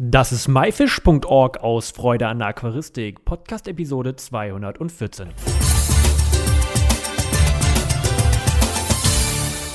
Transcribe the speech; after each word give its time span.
Das 0.00 0.30
ist 0.30 0.46
myfish.org 0.46 1.58
aus 1.58 1.90
Freude 1.90 2.28
an 2.28 2.38
der 2.38 2.46
Aquaristik, 2.46 3.24
Podcast 3.24 3.66
Episode 3.66 4.14
214. 4.14 5.26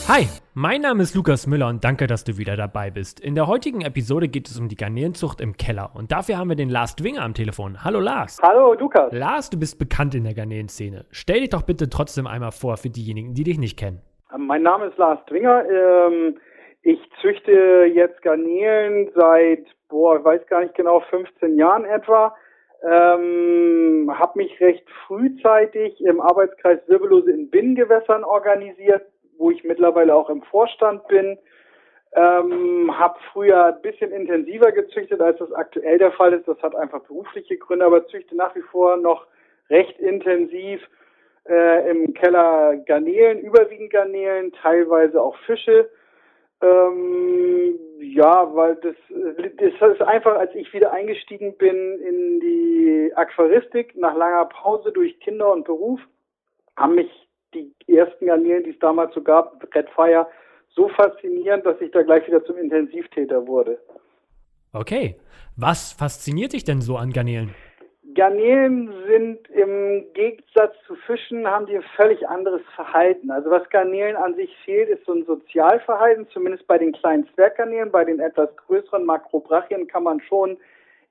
Hi, 0.07 0.29
mein 0.53 0.79
Name 0.79 1.03
ist 1.03 1.13
Lukas 1.13 1.45
Müller 1.45 1.67
und 1.67 1.83
danke, 1.83 2.07
dass 2.07 2.23
du 2.23 2.37
wieder 2.37 2.55
dabei 2.55 2.89
bist. 2.89 3.19
In 3.19 3.35
der 3.35 3.47
heutigen 3.47 3.81
Episode 3.81 4.29
geht 4.29 4.47
es 4.47 4.57
um 4.57 4.69
die 4.69 4.77
Garnelenzucht 4.77 5.41
im 5.41 5.57
Keller 5.57 5.91
und 5.93 6.13
dafür 6.13 6.37
haben 6.37 6.47
wir 6.47 6.55
den 6.55 6.69
Lars 6.69 6.95
Dwinger 6.95 7.21
am 7.21 7.33
Telefon. 7.33 7.83
Hallo 7.83 7.99
Lars. 7.99 8.39
Hallo 8.41 8.75
Lukas. 8.75 9.11
Lars, 9.11 9.49
du 9.49 9.59
bist 9.59 9.77
bekannt 9.77 10.15
in 10.15 10.23
der 10.23 10.35
Garnelenszene. 10.35 11.05
Stell 11.11 11.41
dich 11.41 11.49
doch 11.49 11.63
bitte 11.63 11.89
trotzdem 11.89 12.27
einmal 12.27 12.53
vor 12.53 12.77
für 12.77 12.89
diejenigen, 12.89 13.33
die 13.33 13.43
dich 13.43 13.57
nicht 13.59 13.77
kennen. 13.77 13.99
Mein 14.37 14.63
Name 14.63 14.85
ist 14.85 14.97
Lars 14.97 15.19
Dwinger. 15.25 15.65
Ähm, 15.69 16.37
ich 16.83 16.99
züchte 17.21 17.89
jetzt 17.93 18.21
Garnelen 18.21 19.09
seit, 19.15 19.65
boah, 19.87 20.17
ich 20.17 20.23
weiß 20.23 20.45
gar 20.47 20.61
nicht 20.61 20.75
genau, 20.75 20.99
15 20.99 21.57
Jahren 21.57 21.85
etwa. 21.85 22.35
Ähm, 22.83 24.11
habe 24.13 24.39
mich 24.39 24.59
recht 24.59 24.85
frühzeitig 25.07 26.01
im 26.01 26.19
Arbeitskreis 26.19 26.79
Wirbellose 26.87 27.31
in 27.31 27.49
Binnengewässern 27.49 28.25
organisiert, 28.25 29.05
wo 29.37 29.49
ich 29.49 29.63
mittlerweile 29.63 30.13
auch 30.13 30.29
im 30.29 30.43
Vorstand 30.43 31.07
bin. 31.07 31.37
Ähm, 32.15 32.99
habe 32.99 33.17
früher 33.31 33.67
ein 33.67 33.81
bisschen 33.81 34.11
intensiver 34.11 34.73
gezüchtet, 34.73 35.21
als 35.21 35.39
das 35.39 35.53
aktuell 35.53 35.97
der 35.97 36.11
Fall 36.11 36.33
ist. 36.33 36.49
Das 36.49 36.61
hat 36.61 36.75
einfach 36.75 36.99
berufliche 37.03 37.57
Gründe, 37.57 37.85
aber 37.85 38.05
züchte 38.07 38.35
nach 38.35 38.53
wie 38.55 38.61
vor 38.61 38.97
noch 38.97 39.25
recht 39.69 39.97
intensiv 39.99 40.81
äh, 41.47 41.89
im 41.89 42.13
Keller 42.13 42.75
Garnelen, 42.85 43.39
überwiegend 43.39 43.91
Garnelen, 43.91 44.51
teilweise 44.51 45.21
auch 45.21 45.37
Fische. 45.45 45.89
Ähm, 46.63 47.77
ja, 47.99 48.49
weil 48.55 48.75
das, 48.77 48.95
das 49.57 49.91
ist 49.91 50.01
einfach, 50.01 50.37
als 50.37 50.55
ich 50.55 50.71
wieder 50.73 50.93
eingestiegen 50.93 51.57
bin 51.57 51.99
in 51.99 52.39
die 52.39 53.11
Aquaristik 53.15 53.95
nach 53.97 54.15
langer 54.15 54.45
Pause 54.45 54.91
durch 54.91 55.19
Kinder 55.19 55.51
und 55.51 55.65
Beruf, 55.65 55.99
haben 56.77 56.95
mich 56.95 57.09
die 57.53 57.73
ersten 57.87 58.27
Garnelen, 58.27 58.63
die 58.63 58.71
es 58.71 58.79
damals 58.79 59.13
so 59.13 59.21
gab, 59.21 59.61
Red 59.75 59.89
Fire, 59.89 60.27
so 60.69 60.87
faszinierend, 60.89 61.65
dass 61.65 61.79
ich 61.81 61.91
da 61.91 62.01
gleich 62.01 62.25
wieder 62.27 62.43
zum 62.45 62.57
Intensivtäter 62.57 63.45
wurde. 63.45 63.77
Okay. 64.71 65.17
Was 65.55 65.91
fasziniert 65.91 66.53
dich 66.53 66.63
denn 66.63 66.81
so 66.81 66.97
an 66.97 67.11
Garnelen? 67.11 67.53
Garnelen 68.13 68.93
sind 69.07 69.49
im 69.49 70.05
Gegensatz 70.13 70.75
zu 70.87 70.95
Fischen, 70.95 71.47
haben 71.47 71.65
die 71.65 71.75
ein 71.75 71.85
völlig 71.95 72.27
anderes 72.27 72.61
Verhalten. 72.75 73.31
Also 73.31 73.49
was 73.49 73.69
Garnelen 73.69 74.15
an 74.15 74.35
sich 74.35 74.55
fehlt, 74.63 74.89
ist 74.89 75.05
so 75.05 75.13
ein 75.13 75.25
Sozialverhalten, 75.25 76.27
zumindest 76.29 76.67
bei 76.67 76.77
den 76.77 76.91
kleinen 76.91 77.27
Zwerggarnelen. 77.33 77.91
Bei 77.91 78.05
den 78.05 78.19
etwas 78.19 78.55
größeren 78.67 79.05
Makrobrachien 79.05 79.87
kann 79.87 80.03
man 80.03 80.19
schon 80.21 80.57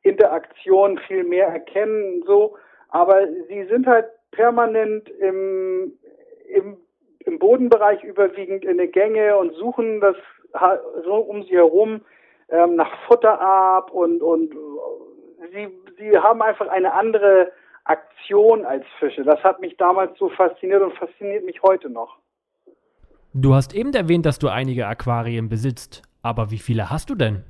Interaktion 0.03 0.99
viel 1.07 1.25
mehr 1.25 1.49
erkennen, 1.49 2.23
so. 2.27 2.57
Aber 2.89 3.27
sie 3.49 3.65
sind 3.65 3.87
halt 3.87 4.07
permanent 4.33 5.09
im, 5.21 5.93
im, 6.49 6.77
im 7.21 7.39
Bodenbereich 7.39 8.03
überwiegend 8.05 8.65
in 8.65 8.79
der 8.79 8.89
Gänge 8.89 9.37
und 9.37 9.55
suchen 9.55 10.01
das 10.01 10.17
so 11.05 11.15
um 11.15 11.43
sie 11.45 11.57
herum 11.57 12.03
ähm, 12.51 12.77
nach 12.77 12.93
Futter 13.07 13.41
ab 13.41 13.91
und, 13.91 14.23
und 14.23 14.55
sie, 15.53 15.69
sie 15.99 16.19
haben 16.19 16.43
einfach 16.43 16.69
eine 16.69 16.93
andere 16.93 17.53
Aktion 17.85 18.65
als 18.65 18.85
Fische. 18.99 19.25
Das 19.25 19.43
hat 19.43 19.61
mich 19.61 19.77
damals 19.77 20.17
so 20.19 20.29
fasziniert 20.31 20.83
und 20.83 20.95
fasziniert 20.95 21.45
mich 21.45 21.63
heute 21.63 21.91
noch. 21.91 22.19
Du 23.35 23.55
hast 23.55 23.75
eben 23.75 23.93
erwähnt, 23.95 24.27
dass 24.27 24.39
du 24.39 24.49
einige 24.49 24.87
Aquarien 24.87 25.49
besitzt. 25.49 26.03
Aber 26.23 26.51
wie 26.51 26.59
viele 26.59 26.91
hast 26.91 27.11
du 27.11 27.15
denn? 27.15 27.45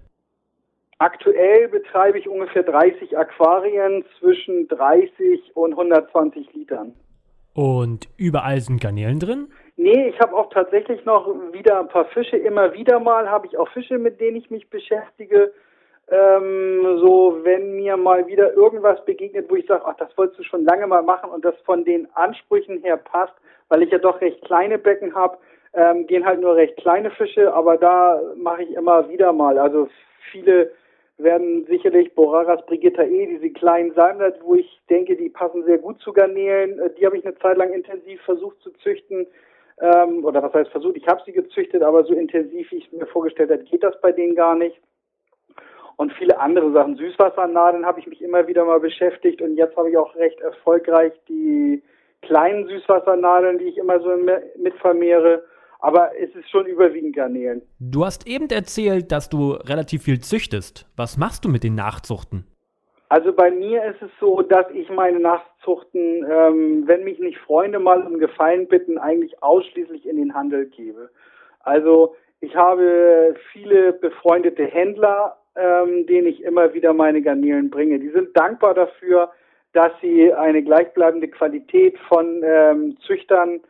Aktuell 0.99 1.69
betreibe 1.69 2.19
ich 2.19 2.29
ungefähr 2.29 2.63
30 2.63 3.19
Aquarien 3.19 4.05
zwischen 4.19 4.69
30 4.69 5.57
und 5.57 5.73
120 5.73 6.53
Litern. 6.55 6.95
Und 7.55 8.09
überall 8.17 8.61
sind 8.61 8.81
Garnelen 8.81 9.19
drin? 9.19 9.49
Nee, 9.77 10.09
ich 10.09 10.21
habe 10.21 10.35
auch 10.37 10.51
tatsächlich 10.51 11.05
noch 11.05 11.27
wieder 11.53 11.81
ein 11.81 11.89
paar 11.89 12.07
Fische. 12.07 12.37
Immer 12.37 12.73
wieder 12.73 13.01
mal 13.01 13.29
habe 13.29 13.47
ich 13.47 13.59
auch 13.59 13.69
Fische, 13.71 13.99
mit 13.99 14.21
denen 14.21 14.37
ich 14.37 14.51
mich 14.51 14.71
beschäftige 14.71 15.53
ähm, 16.09 16.99
so, 16.99 17.39
wenn 17.43 17.77
mir 17.77 17.97
mal 17.97 18.27
wieder 18.27 18.55
irgendwas 18.55 19.03
begegnet, 19.05 19.51
wo 19.51 19.57
ich 19.57 19.67
sage, 19.67 19.83
ach, 19.87 19.97
das 19.97 20.17
wolltest 20.17 20.41
du 20.41 20.43
schon 20.43 20.65
lange 20.65 20.87
mal 20.87 21.03
machen 21.03 21.31
und 21.31 21.45
das 21.45 21.55
von 21.65 21.85
den 21.85 22.09
Ansprüchen 22.15 22.83
her 22.83 22.97
passt, 22.97 23.35
weil 23.69 23.83
ich 23.83 23.91
ja 23.91 23.99
doch 23.99 24.21
recht 24.21 24.43
kleine 24.45 24.79
Becken 24.79 25.15
habe, 25.15 25.39
ähm, 25.75 26.07
gehen 26.07 26.27
halt 26.27 26.41
nur 26.41 26.57
recht 26.57 26.77
kleine 26.77 27.11
Fische, 27.11 27.53
aber 27.55 27.79
da 27.79 28.21
mache 28.37 28.65
ich 28.65 28.75
immer 28.75 29.09
wieder 29.09 29.33
mal. 29.33 29.59
Also 29.59 29.89
viele 30.31 30.71
werden 31.19 31.65
sicherlich 31.67 32.15
Boraras 32.15 32.65
Brigitta 32.67 33.03
E, 33.03 33.27
diese 33.27 33.51
kleinen 33.51 33.95
Salmler, 33.95 34.35
wo 34.43 34.55
ich 34.57 34.81
denke, 34.91 35.17
die 35.17 35.29
passen 35.29 35.65
sehr 35.65 35.79
gut 35.79 36.01
zu 36.01 36.13
Garnelen. 36.13 36.79
Äh, 36.79 36.91
die 36.95 37.07
habe 37.07 37.17
ich 37.17 37.25
eine 37.25 37.37
Zeit 37.39 37.57
lang 37.57 37.73
intensiv 37.73 38.21
versucht 38.23 38.61
zu 38.61 38.71
züchten. 38.83 39.27
Ähm, 39.81 40.25
oder 40.25 40.43
was 40.43 40.53
heißt 40.53 40.71
versucht? 40.71 40.97
Ich 40.97 41.07
habe 41.07 41.23
sie 41.25 41.33
gezüchtet, 41.33 41.83
aber 41.83 42.05
so 42.05 42.13
intensiv, 42.13 42.71
wie 42.71 42.77
ich 42.77 42.87
es 42.87 42.93
mir 42.93 43.07
vorgestellt 43.07 43.51
habe, 43.51 43.65
geht 43.65 43.83
das 43.83 43.99
bei 44.01 44.13
denen 44.13 44.35
gar 44.35 44.55
nicht 44.55 44.79
und 45.97 46.13
viele 46.15 46.39
andere 46.41 46.73
Sachen. 46.73 46.97
Süßwassernadeln 46.97 47.87
habe 47.87 48.01
ich 48.01 48.07
mich 48.07 48.23
immer 48.23 48.47
wieder 48.47 48.65
mal 48.65 48.81
beschäftigt 48.81 49.43
und 49.43 49.57
jetzt 49.57 49.77
habe 49.77 49.91
ich 49.91 49.97
auch 49.97 50.15
recht 50.17 50.41
erfolgreich 50.41 51.13
die 51.29 51.83
kleinen 52.23 52.67
Süßwassernadeln, 52.67 53.59
die 53.59 53.67
ich 53.67 53.79
immer 53.79 54.01
so 54.01 54.17
mit 54.17 54.75
vermehre. 54.81 55.45
Aber 55.81 56.13
es 56.17 56.33
ist 56.37 56.49
schon 56.49 56.67
überwiegend 56.67 57.17
Garnelen. 57.17 57.63
Du 57.81 58.05
hast 58.05 58.27
eben 58.27 58.49
erzählt, 58.49 59.11
dass 59.11 59.29
du 59.29 59.53
relativ 59.53 60.05
viel 60.05 60.21
züchtest. 60.21 60.87
Was 60.97 61.17
machst 61.17 61.45
du 61.45 61.49
mit 61.49 61.65
den 61.65 61.75
Nachzuchten? 61.75 62.47
Also 63.09 63.33
bei 63.33 63.51
mir 63.51 63.85
ist 63.85 64.01
es 64.01 64.11
so, 64.21 64.41
dass 64.41 64.65
ich 64.73 64.89
meine 64.89 65.21
Nachzuchten, 65.21 66.25
ähm, 66.25 66.85
wenn 66.87 67.05
mich 67.05 67.19
nicht 67.19 67.37
Freunde 67.39 67.79
mal 67.79 68.07
um 68.07 68.19
Gefallen 68.19 68.69
bitten, 68.69 68.97
eigentlich 68.97 69.43
ausschließlich 69.43 70.07
in 70.07 70.17
den 70.17 70.33
Handel 70.33 70.67
gebe. 70.67 71.11
Also 71.61 72.15
ich 72.41 72.57
habe 72.57 73.35
viele 73.53 73.93
befreundete 73.93 74.65
Händler 74.65 75.37
ähm, 75.57 76.07
denen 76.07 76.27
ich 76.27 76.43
immer 76.43 76.75
wieder 76.75 76.93
meine 76.93 77.23
Garnelen 77.23 77.71
bringe. 77.71 77.99
Die 77.99 78.11
sind 78.11 78.37
dankbar 78.37 78.75
dafür, 78.75 79.31
dass 79.73 79.93
sie 80.01 80.33
eine 80.33 80.63
gleichbleibende 80.63 81.29
Qualität 81.29 81.99
von 82.09 82.43
ähm, 82.45 82.97
Züchtern 83.07 83.61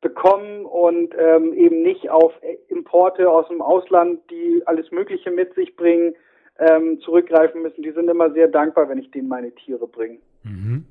bekommen 0.00 0.64
und 0.64 1.14
ähm, 1.18 1.52
eben 1.52 1.82
nicht 1.82 2.08
auf 2.08 2.32
Importe 2.68 3.30
aus 3.30 3.48
dem 3.48 3.60
Ausland, 3.60 4.20
die 4.30 4.62
alles 4.66 4.90
Mögliche 4.90 5.30
mit 5.30 5.54
sich 5.54 5.76
bringen, 5.76 6.14
ähm, 6.58 7.00
zurückgreifen 7.00 7.62
müssen. 7.62 7.82
Die 7.82 7.92
sind 7.92 8.08
immer 8.08 8.32
sehr 8.32 8.48
dankbar, 8.48 8.88
wenn 8.88 8.98
ich 8.98 9.10
denen 9.10 9.28
meine 9.28 9.54
Tiere 9.54 9.86
bringe. 9.86 10.18
Mhm. 10.42 10.86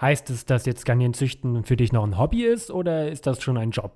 Heißt 0.00 0.30
es, 0.30 0.44
dass 0.44 0.66
jetzt 0.66 0.84
Garnelenzüchten 0.84 1.62
für 1.64 1.76
dich 1.76 1.92
noch 1.92 2.04
ein 2.04 2.18
Hobby 2.18 2.44
ist 2.44 2.72
oder 2.72 3.08
ist 3.08 3.26
das 3.26 3.42
schon 3.42 3.56
ein 3.56 3.70
Job? 3.70 3.92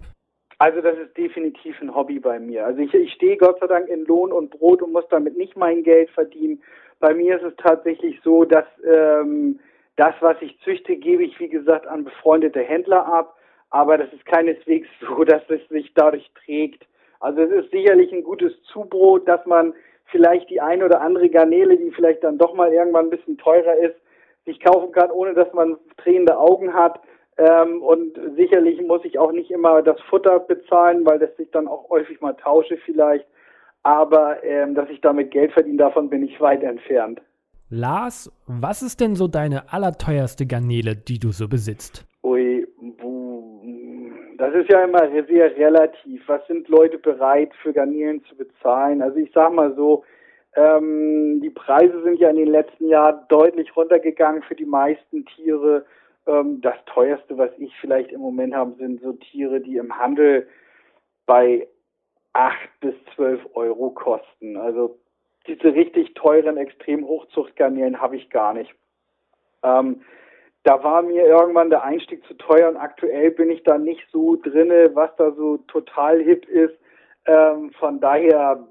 Also 0.59 0.81
das 0.81 0.97
ist 0.99 1.17
definitiv 1.17 1.81
ein 1.83 1.95
Hobby 1.95 2.19
bei 2.19 2.39
mir. 2.39 2.65
Also 2.65 2.81
ich, 2.81 2.93
ich 2.95 3.13
stehe 3.13 3.37
Gott 3.37 3.61
sei 3.61 3.67
Dank 3.67 3.89
in 3.89 4.05
Lohn 4.07 4.33
und 4.33 4.51
Brot 4.51 4.83
und 4.83 4.93
muss 4.93 5.07
damit 5.11 5.37
nicht 5.37 5.57
mein 5.57 5.83
Geld 5.83 6.11
verdienen. 6.11 6.63
Bei 6.99 7.13
mir 7.13 7.37
ist 7.37 7.45
es 7.45 7.57
tatsächlich 7.57 8.19
so, 8.25 8.45
dass 8.45 8.65
ähm, 8.83 9.61
das, 9.97 10.15
was 10.21 10.37
ich 10.41 10.59
züchte, 10.61 10.97
gebe 10.97 11.25
ich, 11.25 11.39
wie 11.41 11.49
gesagt, 11.49 11.87
an 11.87 12.05
befreundete 12.05 12.61
Händler 12.61 13.07
ab. 13.07 13.37
Aber 13.71 13.99
das 13.99 14.11
ist 14.13 14.25
keineswegs 14.25 14.89
so, 15.01 15.25
dass 15.25 15.43
es 15.49 15.67
sich 15.69 15.93
dadurch 15.95 16.31
trägt. 16.45 16.87
Also 17.21 17.43
es 17.43 17.65
ist 17.65 17.71
sicherlich 17.71 18.13
ein 18.13 18.23
gutes 18.23 18.53
Zubrot, 18.65 19.29
dass 19.29 19.45
man 19.47 19.75
vielleicht 20.07 20.49
die 20.49 20.61
ein 20.61 20.83
oder 20.83 21.01
andere 21.01 21.29
Garnele, 21.29 21.77
die 21.77 21.91
vielleicht 21.91 22.23
dann 22.25 22.39
doch 22.39 22.55
mal 22.55 22.73
irgendwann 22.73 23.07
ein 23.07 23.11
bisschen 23.11 23.37
teurer 23.39 23.75
ist, 23.77 23.97
sich 24.45 24.61
kaufen 24.61 24.93
kann, 24.93 25.11
ohne 25.11 25.35
dass 25.35 25.53
man 25.53 25.77
tränende 25.97 26.39
Augen 26.39 26.73
hat. 26.73 27.01
Ähm, 27.39 27.83
und 27.83 28.19
sicherlich 28.37 28.81
muss 28.83 29.05
ich 29.05 29.19
auch 29.19 29.33
nicht 29.33 29.51
immer 29.51 29.83
das 29.83 30.01
Futter 30.09 30.41
bezahlen, 30.41 31.05
weil 31.05 31.19
das 31.19 31.37
sich 31.37 31.51
dann 31.51 31.69
auch 31.69 31.89
häufig 31.91 32.21
mal 32.21 32.33
tausche 32.35 32.79
vielleicht. 32.79 33.27
Aber 33.83 34.43
ähm, 34.43 34.75
dass 34.75 34.89
ich 34.89 35.01
damit 35.01 35.31
Geld 35.31 35.53
verdiene, 35.53 35.77
davon 35.77 36.09
bin 36.09 36.25
ich 36.25 36.41
weit 36.41 36.63
entfernt. 36.63 37.21
Lars, 37.69 38.31
was 38.47 38.83
ist 38.83 39.01
denn 39.01 39.17
so 39.17 39.29
deine 39.29 39.73
allerteuerste 39.73 40.47
Garnele, 40.47 40.97
die 40.97 41.19
du 41.19 41.33
so 41.33 41.49
besitzt? 41.49 42.07
Ui, 42.23 42.67
das 44.39 44.55
ist 44.55 44.71
ja 44.71 44.85
immer 44.85 45.09
sehr 45.29 45.57
relativ. 45.57 46.23
Was 46.29 46.47
sind 46.47 46.69
Leute 46.69 46.99
bereit 46.99 47.51
für 47.63 47.73
Garnelen 47.73 48.23
zu 48.25 48.37
bezahlen? 48.37 49.03
Also 49.03 49.17
ich 49.17 49.31
sag 49.35 49.53
mal 49.53 49.75
so, 49.75 50.05
ähm, 50.55 51.41
die 51.43 51.51
Preise 51.51 52.03
sind 52.03 52.19
ja 52.19 52.31
in 52.31 52.37
den 52.37 52.49
letzten 52.49 52.89
Jahren 52.89 53.21
deutlich 53.29 53.75
runtergegangen 53.77 54.43
für 54.43 54.55
die 54.55 54.65
meisten 54.65 55.27
Tiere. 55.27 55.85
Ähm, 56.27 56.61
das 56.61 56.77
teuerste, 56.87 57.39
was 57.39 57.51
ich 57.59 57.75
vielleicht 57.81 58.11
im 58.13 58.21
Moment 58.21 58.55
habe, 58.55 58.75
sind 58.79 59.01
so 59.03 59.13
Tiere, 59.13 59.61
die 59.61 59.77
im 59.77 59.97
Handel 59.97 60.49
bei 61.27 61.67
acht 62.33 62.69
bis 62.81 62.95
zwölf 63.15 63.41
Euro 63.55 63.91
kosten. 63.91 64.57
Also 64.57 64.99
diese 65.47 65.75
richtig 65.75 66.15
teuren 66.15 66.57
extrem 66.57 67.07
Hochzuchtgarnelen 67.07 68.01
habe 68.01 68.17
ich 68.17 68.31
gar 68.31 68.53
nicht. 68.53 68.75
Ähm, 69.63 70.03
da 70.65 70.83
war 70.83 71.03
mir 71.03 71.25
irgendwann 71.25 71.71
der 71.71 71.85
Einstieg 71.85 72.25
zu 72.27 72.35
teuer 72.35 72.69
und 72.69 72.77
aktuell 72.77 73.31
bin 73.31 73.51
ich 73.51 73.63
da 73.63 73.79
nicht 73.79 74.05
so 74.11 74.37
drinne, 74.37 74.91
was 74.95 75.15
da 75.17 75.31
so 75.33 75.59
total 75.69 76.21
hip 76.21 76.45
ist. 76.49 76.75
Ähm, 77.27 77.71
von 77.79 78.01
daher 78.01 78.67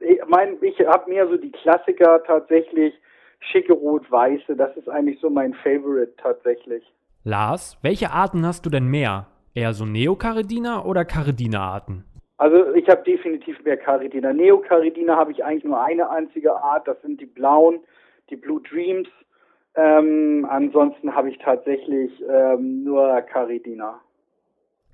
ich, 0.00 0.20
mein, 0.26 0.56
ich 0.62 0.78
habe 0.80 1.10
mehr 1.10 1.28
so 1.28 1.36
die 1.36 1.52
Klassiker 1.52 2.22
tatsächlich, 2.24 2.94
schicke 3.40 3.72
rot-weiße, 3.72 4.56
das 4.56 4.76
ist 4.76 4.88
eigentlich 4.88 5.18
so 5.20 5.30
mein 5.30 5.54
Favorite 5.54 6.12
tatsächlich. 6.16 6.84
Lars, 7.24 7.78
welche 7.82 8.10
Arten 8.10 8.46
hast 8.46 8.64
du 8.64 8.70
denn 8.70 8.86
mehr? 8.86 9.26
Eher 9.54 9.72
so 9.72 9.84
Neocaridina 9.84 10.84
oder 10.84 11.04
Caridina-Arten? 11.04 12.04
Also 12.38 12.72
ich 12.74 12.88
habe 12.88 13.02
definitiv 13.02 13.62
mehr 13.64 13.76
Caridina. 13.76 14.32
Neocaridina 14.32 15.16
habe 15.16 15.32
ich 15.32 15.44
eigentlich 15.44 15.64
nur 15.64 15.82
eine 15.82 16.08
einzige 16.08 16.54
Art, 16.54 16.88
das 16.88 17.00
sind 17.02 17.20
die 17.20 17.26
blauen, 17.26 17.80
die 18.30 18.36
Blue 18.36 18.62
Dreams. 18.62 19.08
Ähm, 19.74 20.46
ansonsten 20.48 21.14
habe 21.14 21.28
ich 21.28 21.38
tatsächlich 21.38 22.10
ähm, 22.30 22.84
nur 22.84 23.20
Caridina. 23.22 24.00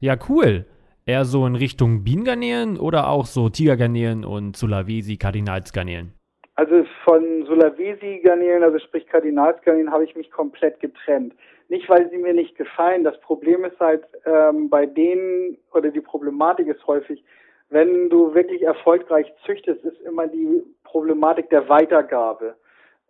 Ja, 0.00 0.16
cool. 0.28 0.66
Eher 1.06 1.24
so 1.24 1.46
in 1.46 1.54
Richtung 1.54 2.02
Bienengarnelen 2.02 2.80
oder 2.80 3.08
auch 3.08 3.26
so 3.26 3.48
Tigergarnelen 3.48 4.24
und 4.24 4.56
Sulawesi 4.56 5.16
Kardinalsgarnelen? 5.16 6.15
Also 6.56 6.84
von 7.04 7.44
Sulawesi-Garnelen, 7.44 8.64
also 8.64 8.78
sprich 8.78 9.06
Kardinalsgarnelen, 9.06 9.92
habe 9.92 10.04
ich 10.04 10.16
mich 10.16 10.30
komplett 10.30 10.80
getrennt. 10.80 11.34
Nicht, 11.68 11.88
weil 11.88 12.08
sie 12.10 12.16
mir 12.16 12.32
nicht 12.32 12.56
gefallen. 12.56 13.04
Das 13.04 13.20
Problem 13.20 13.64
ist 13.64 13.78
halt 13.78 14.04
ähm, 14.24 14.70
bei 14.70 14.86
denen, 14.86 15.58
oder 15.74 15.90
die 15.90 16.00
Problematik 16.00 16.68
ist 16.68 16.86
häufig, 16.86 17.22
wenn 17.68 18.08
du 18.08 18.32
wirklich 18.34 18.62
erfolgreich 18.62 19.30
züchtest, 19.44 19.84
ist 19.84 20.00
immer 20.02 20.28
die 20.28 20.62
Problematik 20.84 21.50
der 21.50 21.68
Weitergabe. 21.68 22.54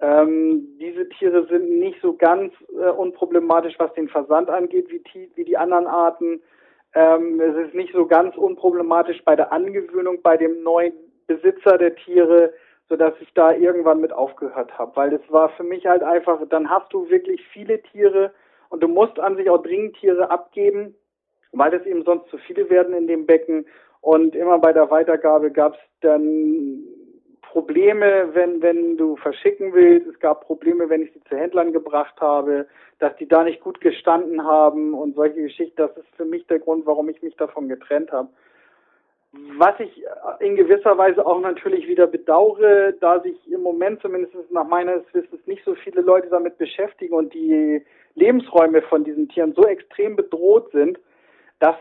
Ähm, 0.00 0.66
diese 0.80 1.08
Tiere 1.10 1.46
sind 1.46 1.70
nicht 1.78 2.00
so 2.02 2.14
ganz 2.14 2.52
äh, 2.72 2.88
unproblematisch, 2.88 3.74
was 3.78 3.92
den 3.94 4.08
Versand 4.08 4.50
angeht, 4.50 4.88
wie, 4.90 5.30
wie 5.34 5.44
die 5.44 5.56
anderen 5.56 5.86
Arten. 5.86 6.42
Ähm, 6.94 7.40
es 7.40 7.68
ist 7.68 7.74
nicht 7.74 7.92
so 7.92 8.06
ganz 8.06 8.36
unproblematisch 8.36 9.22
bei 9.24 9.36
der 9.36 9.52
Angewöhnung 9.52 10.20
bei 10.22 10.36
dem 10.36 10.62
neuen 10.62 10.94
Besitzer 11.26 11.78
der 11.78 11.94
Tiere, 11.94 12.52
so 12.88 12.96
dass 12.96 13.14
ich 13.20 13.32
da 13.34 13.52
irgendwann 13.52 14.00
mit 14.00 14.12
aufgehört 14.12 14.76
habe, 14.78 14.94
weil 14.94 15.12
es 15.12 15.32
war 15.32 15.48
für 15.50 15.64
mich 15.64 15.86
halt 15.86 16.02
einfach, 16.02 16.40
dann 16.48 16.70
hast 16.70 16.92
du 16.92 17.08
wirklich 17.08 17.44
viele 17.52 17.82
Tiere 17.82 18.32
und 18.68 18.82
du 18.82 18.88
musst 18.88 19.18
an 19.18 19.36
sich 19.36 19.50
auch 19.50 19.62
dringend 19.62 19.96
Tiere 19.96 20.30
abgeben, 20.30 20.94
weil 21.52 21.74
es 21.74 21.84
eben 21.86 22.04
sonst 22.04 22.28
zu 22.30 22.38
viele 22.38 22.70
werden 22.70 22.94
in 22.94 23.06
dem 23.06 23.26
Becken 23.26 23.66
und 24.00 24.36
immer 24.36 24.58
bei 24.58 24.72
der 24.72 24.90
Weitergabe 24.90 25.50
gab 25.50 25.74
es 25.74 25.80
dann 26.00 26.84
Probleme, 27.56 28.28
wenn, 28.34 28.60
wenn 28.60 28.96
du 28.96 29.16
verschicken 29.16 29.72
willst. 29.72 30.06
Es 30.06 30.20
gab 30.20 30.44
Probleme, 30.44 30.90
wenn 30.90 31.02
ich 31.02 31.12
sie 31.12 31.22
zu 31.24 31.36
Händlern 31.36 31.72
gebracht 31.72 32.20
habe, 32.20 32.66
dass 32.98 33.16
die 33.16 33.26
da 33.26 33.44
nicht 33.44 33.62
gut 33.62 33.80
gestanden 33.80 34.44
haben 34.44 34.94
und 34.94 35.14
solche 35.14 35.40
Geschichten. 35.40 35.76
Das 35.76 35.96
ist 35.96 36.08
für 36.16 36.24
mich 36.24 36.46
der 36.48 36.58
Grund, 36.58 36.86
warum 36.86 37.08
ich 37.08 37.22
mich 37.22 37.34
davon 37.36 37.68
getrennt 37.68 38.12
habe. 38.12 38.28
Was 39.32 39.78
ich 39.80 40.04
in 40.40 40.56
gewisser 40.56 40.96
Weise 40.96 41.26
auch 41.26 41.40
natürlich 41.40 41.86
wieder 41.88 42.06
bedauere, 42.06 42.92
da 43.00 43.20
sich 43.20 43.36
im 43.50 43.62
Moment 43.62 44.00
zumindest 44.00 44.34
nach 44.50 44.66
meines 44.66 45.02
Wissens 45.12 45.46
nicht 45.46 45.64
so 45.64 45.74
viele 45.74 46.00
Leute 46.00 46.28
damit 46.28 46.58
beschäftigen 46.58 47.14
und 47.14 47.34
die 47.34 47.82
Lebensräume 48.14 48.82
von 48.82 49.04
diesen 49.04 49.28
Tieren 49.28 49.54
so 49.54 49.66
extrem 49.66 50.16
bedroht 50.16 50.70
sind, 50.72 50.98
dass 51.58 51.76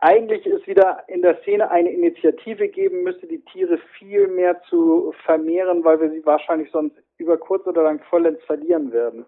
eigentlich 0.00 0.46
es 0.46 0.66
wieder 0.66 1.02
in 1.08 1.22
der 1.22 1.40
Szene 1.42 1.70
eine 1.70 1.90
Initiative 1.90 2.68
geben 2.68 3.02
müsste, 3.02 3.26
die 3.26 3.44
Tiere 3.44 3.78
viel 3.98 4.28
mehr 4.28 4.60
zu 4.68 5.12
vermehren, 5.24 5.84
weil 5.84 6.00
wir 6.00 6.10
sie 6.10 6.24
wahrscheinlich 6.24 6.70
sonst 6.70 6.96
über 7.18 7.36
kurz 7.36 7.66
oder 7.66 7.82
lang 7.82 8.00
vollends 8.08 8.42
verlieren 8.44 8.92
werden. 8.92 9.24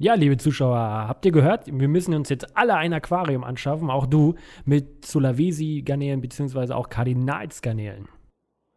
Ja, 0.00 0.14
liebe 0.14 0.36
Zuschauer, 0.36 1.08
habt 1.08 1.26
ihr 1.26 1.32
gehört? 1.32 1.62
Wir 1.66 1.88
müssen 1.88 2.14
uns 2.14 2.28
jetzt 2.28 2.56
alle 2.56 2.76
ein 2.76 2.92
Aquarium 2.92 3.42
anschaffen, 3.42 3.90
auch 3.90 4.06
du, 4.06 4.36
mit 4.64 5.04
Sulawesi-Garnelen 5.04 6.20
bzw. 6.20 6.72
auch 6.72 6.88
Kardinalsgarnelen. 6.88 8.06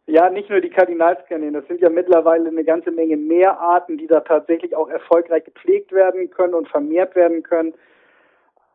Ja, 0.08 0.28
nicht 0.30 0.50
nur 0.50 0.60
die 0.60 0.68
Kardinalsgarnelen, 0.68 1.54
das 1.54 1.64
sind 1.68 1.80
ja 1.80 1.90
mittlerweile 1.90 2.48
eine 2.48 2.64
ganze 2.64 2.90
Menge 2.90 3.16
mehr 3.16 3.60
Arten, 3.60 3.98
die 3.98 4.08
da 4.08 4.18
tatsächlich 4.18 4.74
auch 4.74 4.88
erfolgreich 4.88 5.44
gepflegt 5.44 5.92
werden 5.92 6.28
können 6.28 6.54
und 6.54 6.68
vermehrt 6.68 7.14
werden 7.14 7.44
können. 7.44 7.72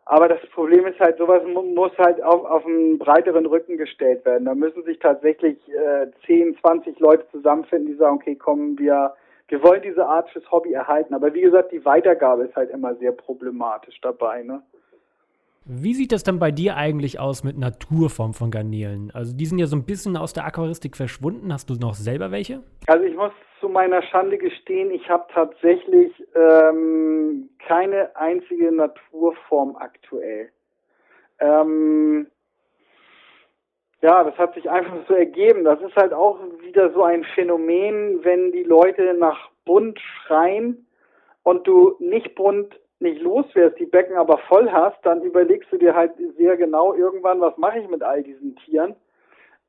Aber 0.06 0.30
das 0.30 0.40
Problem 0.54 0.88
ist 0.88 1.02
halt, 1.02 1.18
sowas 1.18 1.44
muss 1.46 1.92
halt 1.98 2.24
auf, 2.24 2.46
auf 2.46 2.66
einen 2.66 2.98
breiteren 2.98 3.46
Rücken 3.46 3.78
gestellt 3.78 4.24
werden. 4.24 4.46
Da 4.46 4.56
müssen 4.56 4.84
sich 4.84 5.00
tatsächlich 5.00 5.58
äh, 5.68 6.08
10, 6.26 6.58
20 6.62 6.98
Leute 7.02 7.26
zusammenfinden, 7.30 7.88
die 7.88 7.98
sagen, 7.98 8.16
okay, 8.16 8.36
kommen 8.36 8.80
wir, 8.80 9.14
wir 9.48 9.64
wollen 9.64 9.82
diese 9.82 10.06
Art 10.06 10.30
fürs 10.30 10.50
Hobby 10.52 10.74
erhalten. 10.74 11.14
Aber 11.14 11.34
wie 11.34 11.42
gesagt, 11.42 11.72
die 11.72 11.84
Weitergabe 11.86 12.44
ist 12.44 12.56
halt 12.56 12.70
immer 12.72 12.96
sehr 12.96 13.12
problematisch 13.12 14.00
dabei. 14.02 14.44
Ne? 14.44 14.62
Wie 15.66 15.94
sieht 15.94 16.12
das 16.12 16.24
dann 16.24 16.40
bei 16.40 16.52
dir 16.52 16.78
eigentlich 16.78 17.20
aus 17.20 17.44
mit 17.44 17.58
Naturform 17.58 18.34
von 18.34 18.52
Garnelen? 18.52 19.12
Also 19.14 19.36
die 19.36 19.46
sind 19.46 19.60
ja 19.60 19.66
so 19.66 19.76
ein 19.76 19.86
bisschen 19.86 20.16
aus 20.18 20.34
der 20.34 20.46
Aquaristik 20.46 20.96
verschwunden. 20.96 21.52
Hast 21.52 21.70
du 21.70 21.76
noch 21.76 21.94
selber 21.94 22.32
welche? 22.32 22.64
Also 22.88 23.04
ich 23.04 23.16
muss 23.16 23.32
zu 23.60 23.70
meiner 23.70 24.02
Schande 24.04 24.38
gestehen, 24.38 24.92
ich 24.92 25.10
habe 25.10 25.26
tatsächlich 25.34 26.12
ähm, 26.36 27.50
keine 27.60 28.16
einzige 28.16 28.72
Naturform 28.72 29.76
aktuell. 29.76 30.50
Ähm, 31.40 32.28
ja, 34.02 34.24
das 34.24 34.38
hat 34.38 34.54
sich 34.54 34.70
einfach 34.70 34.96
so 35.08 35.14
ergeben. 35.14 35.64
Das 35.64 35.82
ist 35.82 35.96
halt 35.96 36.14
auch 36.14 36.40
wieder 36.62 36.92
so 36.92 37.04
ein 37.04 37.24
Phänomen, 37.36 38.24
wenn 38.24 38.52
die 38.52 38.64
Leute 38.64 39.14
nach 39.16 39.50
bunt 39.66 40.00
schreien 40.00 40.88
und 41.44 41.68
du 41.68 41.96
nicht 42.00 42.36
bunt 42.36 42.80
nicht 43.00 43.22
loswärst, 43.22 43.78
die 43.80 43.86
Becken 43.86 44.16
aber 44.16 44.38
voll 44.40 44.72
hast, 44.72 44.98
dann 45.06 45.22
überlegst 45.22 45.72
du 45.72 45.78
dir 45.78 45.96
halt 45.96 46.14
sehr 46.38 46.58
genau 46.58 46.94
irgendwann, 46.94 47.40
was 47.40 47.56
mache 47.58 47.80
ich 47.80 47.88
mit 47.88 48.02
all 48.02 48.24
diesen 48.24 48.56
Tieren. 48.56 48.96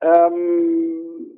Ähm, 0.01 1.31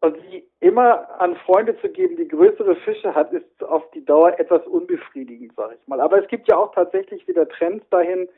und 0.00 0.16
sie 0.30 0.46
immer 0.60 1.20
an 1.20 1.36
Freunde 1.36 1.78
zu 1.80 1.88
geben, 1.88 2.16
die 2.16 2.28
größere 2.28 2.76
Fische 2.76 3.14
hat, 3.14 3.32
ist 3.32 3.64
auf 3.64 3.90
die 3.90 4.04
Dauer 4.04 4.38
etwas 4.38 4.66
unbefriedigend, 4.66 5.52
sag 5.56 5.72
ich 5.72 5.88
mal. 5.88 6.00
Aber 6.00 6.22
es 6.22 6.28
gibt 6.28 6.48
ja 6.48 6.56
auch 6.56 6.74
tatsächlich 6.74 7.26
wieder 7.26 7.48
Trends 7.48 7.84
dahin, 7.90 8.28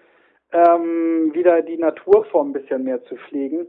ähm, 0.52 1.32
wieder 1.34 1.62
die 1.62 1.76
Naturform 1.76 2.50
ein 2.50 2.52
bisschen 2.52 2.84
mehr 2.84 3.02
zu 3.04 3.16
pflegen. 3.16 3.66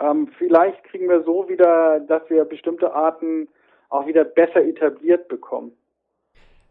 Ähm, 0.00 0.28
vielleicht 0.38 0.82
kriegen 0.84 1.08
wir 1.08 1.22
so 1.22 1.48
wieder, 1.48 2.00
dass 2.00 2.22
wir 2.30 2.44
bestimmte 2.44 2.94
Arten 2.94 3.48
auch 3.90 4.06
wieder 4.06 4.24
besser 4.24 4.64
etabliert 4.64 5.28
bekommen. 5.28 5.72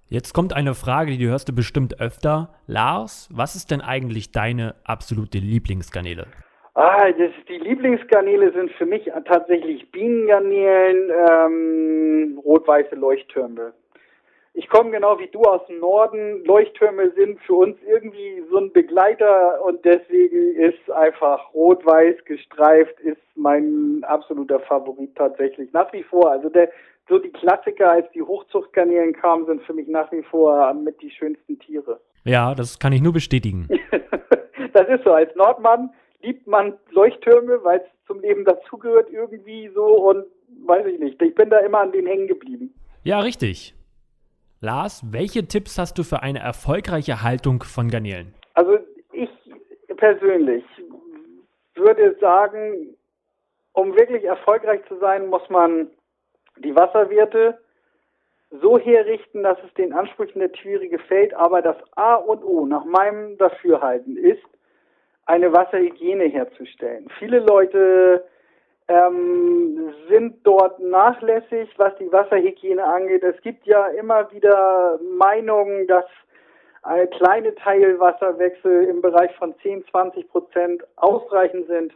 Jetzt 0.07 0.33
kommt 0.33 0.55
eine 0.55 0.73
Frage, 0.73 1.11
die 1.11 1.19
du 1.19 1.29
hörst 1.29 1.49
du 1.49 1.53
bestimmt 1.53 2.01
öfter. 2.01 2.55
Lars, 2.65 3.29
was 3.31 3.55
ist 3.55 3.69
denn 3.69 3.81
eigentlich 3.81 4.31
deine 4.31 4.73
absolute 4.83 5.37
Lieblingsgarnele? 5.37 6.25
Ah, 6.73 7.11
das, 7.11 7.31
die 7.47 7.57
Lieblingsgarnele 7.57 8.51
sind 8.53 8.71
für 8.71 8.85
mich 8.87 9.11
tatsächlich 9.25 9.91
Bienengarnelen, 9.91 11.11
ähm, 11.29 12.39
rot-weiße 12.43 12.95
Leuchttürme. 12.95 13.73
Ich 14.59 14.67
komme 14.67 14.91
genau 14.91 15.17
wie 15.19 15.27
du 15.27 15.41
aus 15.43 15.65
dem 15.67 15.79
Norden. 15.79 16.43
Leuchttürme 16.43 17.11
sind 17.11 17.39
für 17.43 17.53
uns 17.53 17.77
irgendwie 17.87 18.43
so 18.51 18.57
ein 18.57 18.73
Begleiter 18.73 19.63
und 19.63 19.85
deswegen 19.85 20.53
ist 20.53 20.91
einfach 20.91 21.53
rot-weiß 21.53 22.25
gestreift 22.25 22.99
ist 22.99 23.21
mein 23.35 24.03
absoluter 24.03 24.59
Favorit 24.59 25.15
tatsächlich 25.15 25.71
nach 25.71 25.93
wie 25.93 26.03
vor. 26.03 26.29
Also 26.29 26.49
der 26.49 26.69
so 27.07 27.19
die 27.19 27.29
Klassiker, 27.29 27.89
als 27.89 28.11
die 28.11 28.21
Hochzuchtgarnelen 28.21 29.13
kamen, 29.13 29.45
sind 29.45 29.61
für 29.61 29.73
mich 29.73 29.87
nach 29.87 30.11
wie 30.11 30.23
vor 30.23 30.73
mit 30.73 31.01
die 31.01 31.09
schönsten 31.09 31.57
Tiere. 31.59 32.01
Ja, 32.25 32.53
das 32.53 32.79
kann 32.79 32.91
ich 32.91 33.01
nur 33.01 33.13
bestätigen. 33.13 33.69
das 34.73 34.89
ist 34.89 35.05
so. 35.05 35.13
Als 35.13 35.33
Nordmann 35.37 35.89
liebt 36.21 36.47
man 36.47 36.73
Leuchttürme, 36.91 37.63
weil 37.63 37.77
es 37.77 38.07
zum 38.07 38.19
Leben 38.19 38.43
dazugehört 38.43 39.09
irgendwie 39.09 39.69
so 39.73 39.85
und 39.85 40.25
weiß 40.65 40.85
ich 40.87 40.99
nicht. 40.99 41.21
Ich 41.21 41.33
bin 41.33 41.49
da 41.49 41.59
immer 41.59 41.79
an 41.79 41.93
denen 41.93 42.07
hängen 42.07 42.27
geblieben. 42.27 42.73
Ja, 43.05 43.21
richtig. 43.21 43.73
Lars, 44.61 45.01
welche 45.09 45.47
Tipps 45.47 45.77
hast 45.77 45.97
du 45.97 46.03
für 46.03 46.21
eine 46.21 46.39
erfolgreiche 46.39 47.23
Haltung 47.23 47.63
von 47.63 47.89
Garnelen? 47.89 48.33
Also 48.55 48.77
ich 49.13 49.29
persönlich 49.95 50.65
würde 51.75 52.17
sagen, 52.19 52.93
um 53.71 53.95
wirklich 53.95 54.25
erfolgreich 54.25 54.81
zu 54.89 54.97
sein, 54.99 55.27
muss 55.27 55.49
man 55.49 55.89
die 56.57 56.75
Wasserwerte 56.75 57.57
so 58.51 58.77
herrichten, 58.77 59.43
dass 59.43 59.57
es 59.65 59.73
den 59.75 59.93
Ansprüchen 59.93 60.39
der 60.39 60.51
Tiere 60.51 60.89
gefällt. 60.89 61.33
Aber 61.35 61.61
das 61.61 61.77
A 61.95 62.15
und 62.15 62.43
O 62.43 62.65
nach 62.65 62.83
meinem 62.83 63.37
Dafürhalten 63.37 64.17
ist, 64.17 64.43
eine 65.25 65.53
Wasserhygiene 65.53 66.25
herzustellen. 66.25 67.07
Viele 67.17 67.39
Leute 67.39 68.25
ähm, 68.89 69.93
sind 70.09 70.45
dort 70.45 70.79
nachlässig, 70.79 71.69
was 71.77 71.95
die 71.97 72.11
Wasserhygiene 72.11 72.83
angeht. 72.83 73.23
Es 73.23 73.39
gibt 73.41 73.65
ja 73.65 73.87
immer 73.89 74.31
wieder 74.31 74.99
Meinungen, 75.15 75.87
dass 75.87 76.05
ein 76.81 77.09
kleine 77.11 77.53
Teilwasserwechsel 77.55 78.85
im 78.85 79.01
Bereich 79.01 79.33
von 79.35 79.53
10, 79.61 79.85
20 79.91 80.27
Prozent 80.29 80.83
ausreichend 80.95 81.67
sind. 81.67 81.93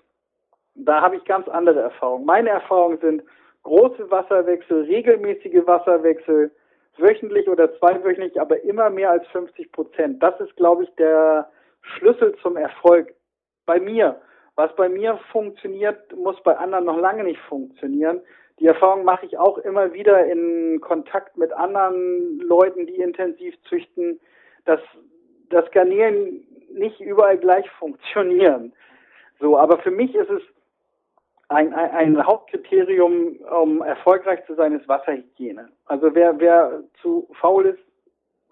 Da 0.75 1.01
habe 1.01 1.15
ich 1.15 1.25
ganz 1.25 1.47
andere 1.47 1.79
Erfahrungen. 1.79 2.25
Meine 2.25 2.49
Erfahrungen 2.49 2.99
sind, 2.99 3.23
große 3.63 4.11
Wasserwechsel, 4.11 4.83
regelmäßige 4.83 5.65
Wasserwechsel, 5.65 6.51
wöchentlich 6.97 7.49
oder 7.49 7.75
zweiwöchentlich, 7.79 8.39
aber 8.39 8.61
immer 8.63 8.91
mehr 8.91 9.09
als 9.09 9.25
50 9.27 9.71
Prozent. 9.71 10.21
Das 10.21 10.39
ist, 10.39 10.55
glaube 10.57 10.83
ich, 10.83 10.93
der 10.95 11.49
Schlüssel 11.81 12.35
zum 12.43 12.55
Erfolg 12.57 13.13
bei 13.65 13.79
mir. 13.79 14.21
Was 14.55 14.75
bei 14.75 14.87
mir 14.87 15.19
funktioniert, 15.31 16.15
muss 16.15 16.41
bei 16.43 16.55
anderen 16.55 16.85
noch 16.85 16.97
lange 16.97 17.23
nicht 17.23 17.39
funktionieren. 17.41 18.21
Die 18.59 18.67
Erfahrung 18.67 19.03
mache 19.03 19.25
ich 19.25 19.37
auch 19.37 19.57
immer 19.57 19.93
wieder 19.93 20.25
in 20.25 20.79
Kontakt 20.79 21.37
mit 21.37 21.51
anderen 21.51 22.39
Leuten, 22.39 22.85
die 22.85 22.97
intensiv 22.97 23.55
züchten, 23.63 24.19
dass 24.65 24.79
das 25.49 25.69
Garnieren 25.71 26.45
nicht 26.71 26.99
überall 26.99 27.37
gleich 27.37 27.69
funktionieren. 27.71 28.73
So, 29.39 29.57
aber 29.57 29.79
für 29.79 29.91
mich 29.91 30.13
ist 30.13 30.29
es 30.29 30.41
ein, 31.49 31.73
ein, 31.73 31.91
ein 31.91 32.25
Hauptkriterium, 32.25 33.37
um 33.61 33.81
erfolgreich 33.81 34.45
zu 34.45 34.55
sein, 34.55 34.73
ist 34.73 34.87
Wasserhygiene. 34.87 35.69
Also 35.85 36.13
wer, 36.13 36.39
wer 36.39 36.83
zu 37.01 37.27
faul 37.39 37.65
ist, 37.65 37.83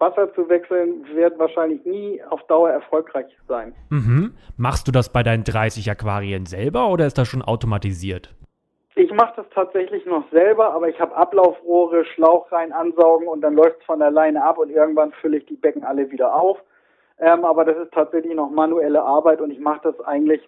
Wasser 0.02 0.34
zu 0.34 0.48
wechseln, 0.48 1.06
wird 1.14 1.38
wahrscheinlich 1.38 1.84
nie 1.84 2.20
auf 2.28 2.42
Dauer 2.48 2.70
erfolgreich 2.70 3.26
sein. 3.46 3.72
Mhm. 3.88 4.34
Machst 4.56 4.88
du 4.88 4.92
das 4.92 5.12
bei 5.12 5.22
deinen 5.22 5.44
30 5.44 5.88
Aquarien 5.90 6.44
selber 6.46 6.88
oder 6.88 7.06
ist 7.06 7.16
das 7.18 7.28
schon 7.28 7.42
automatisiert? 7.42 8.34
Ich 8.96 9.12
mache 9.12 9.34
das 9.36 9.46
tatsächlich 9.54 10.04
noch 10.04 10.28
selber, 10.30 10.74
aber 10.74 10.88
ich 10.88 11.00
habe 11.00 11.16
Ablaufrohre, 11.16 12.04
Schlauch 12.04 12.50
rein 12.50 12.72
ansaugen 12.72 13.28
und 13.28 13.40
dann 13.40 13.54
läuft 13.54 13.78
es 13.80 13.86
von 13.86 14.02
alleine 14.02 14.44
ab 14.44 14.58
und 14.58 14.70
irgendwann 14.70 15.12
fülle 15.12 15.38
ich 15.38 15.46
die 15.46 15.56
Becken 15.56 15.84
alle 15.84 16.10
wieder 16.10 16.34
auf. 16.34 16.58
Ähm, 17.18 17.44
aber 17.44 17.64
das 17.64 17.76
ist 17.78 17.92
tatsächlich 17.92 18.34
noch 18.34 18.50
manuelle 18.50 19.02
Arbeit 19.02 19.40
und 19.40 19.52
ich 19.52 19.60
mache 19.60 19.80
das 19.84 20.00
eigentlich 20.00 20.42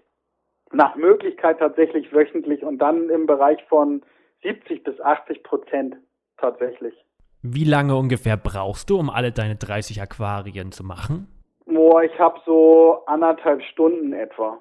nach 0.73 0.97
Möglichkeit 0.97 1.61
tatsächlich 1.61 2.13
wöchentlich 2.13 2.65
und 2.65 2.79
dann 2.79 3.09
im 3.09 3.27
Bereich 3.27 3.65
von 3.69 4.03
70 4.43 4.83
bis 4.83 5.01
80 5.01 5.43
Prozent 5.45 5.97
tatsächlich. 6.37 6.95
Wie 7.47 7.65
lange 7.65 7.95
ungefähr 7.95 8.39
brauchst 8.39 8.89
du, 8.89 8.99
um 8.99 9.11
alle 9.11 9.31
deine 9.31 9.57
30 9.57 10.01
Aquarien 10.01 10.73
zu 10.73 10.83
machen? 10.83 11.29
Boah, 11.67 12.03
ich 12.03 12.19
habe 12.19 12.41
so 12.47 13.03
anderthalb 13.05 13.63
Stunden 13.65 14.15
etwa. 14.15 14.57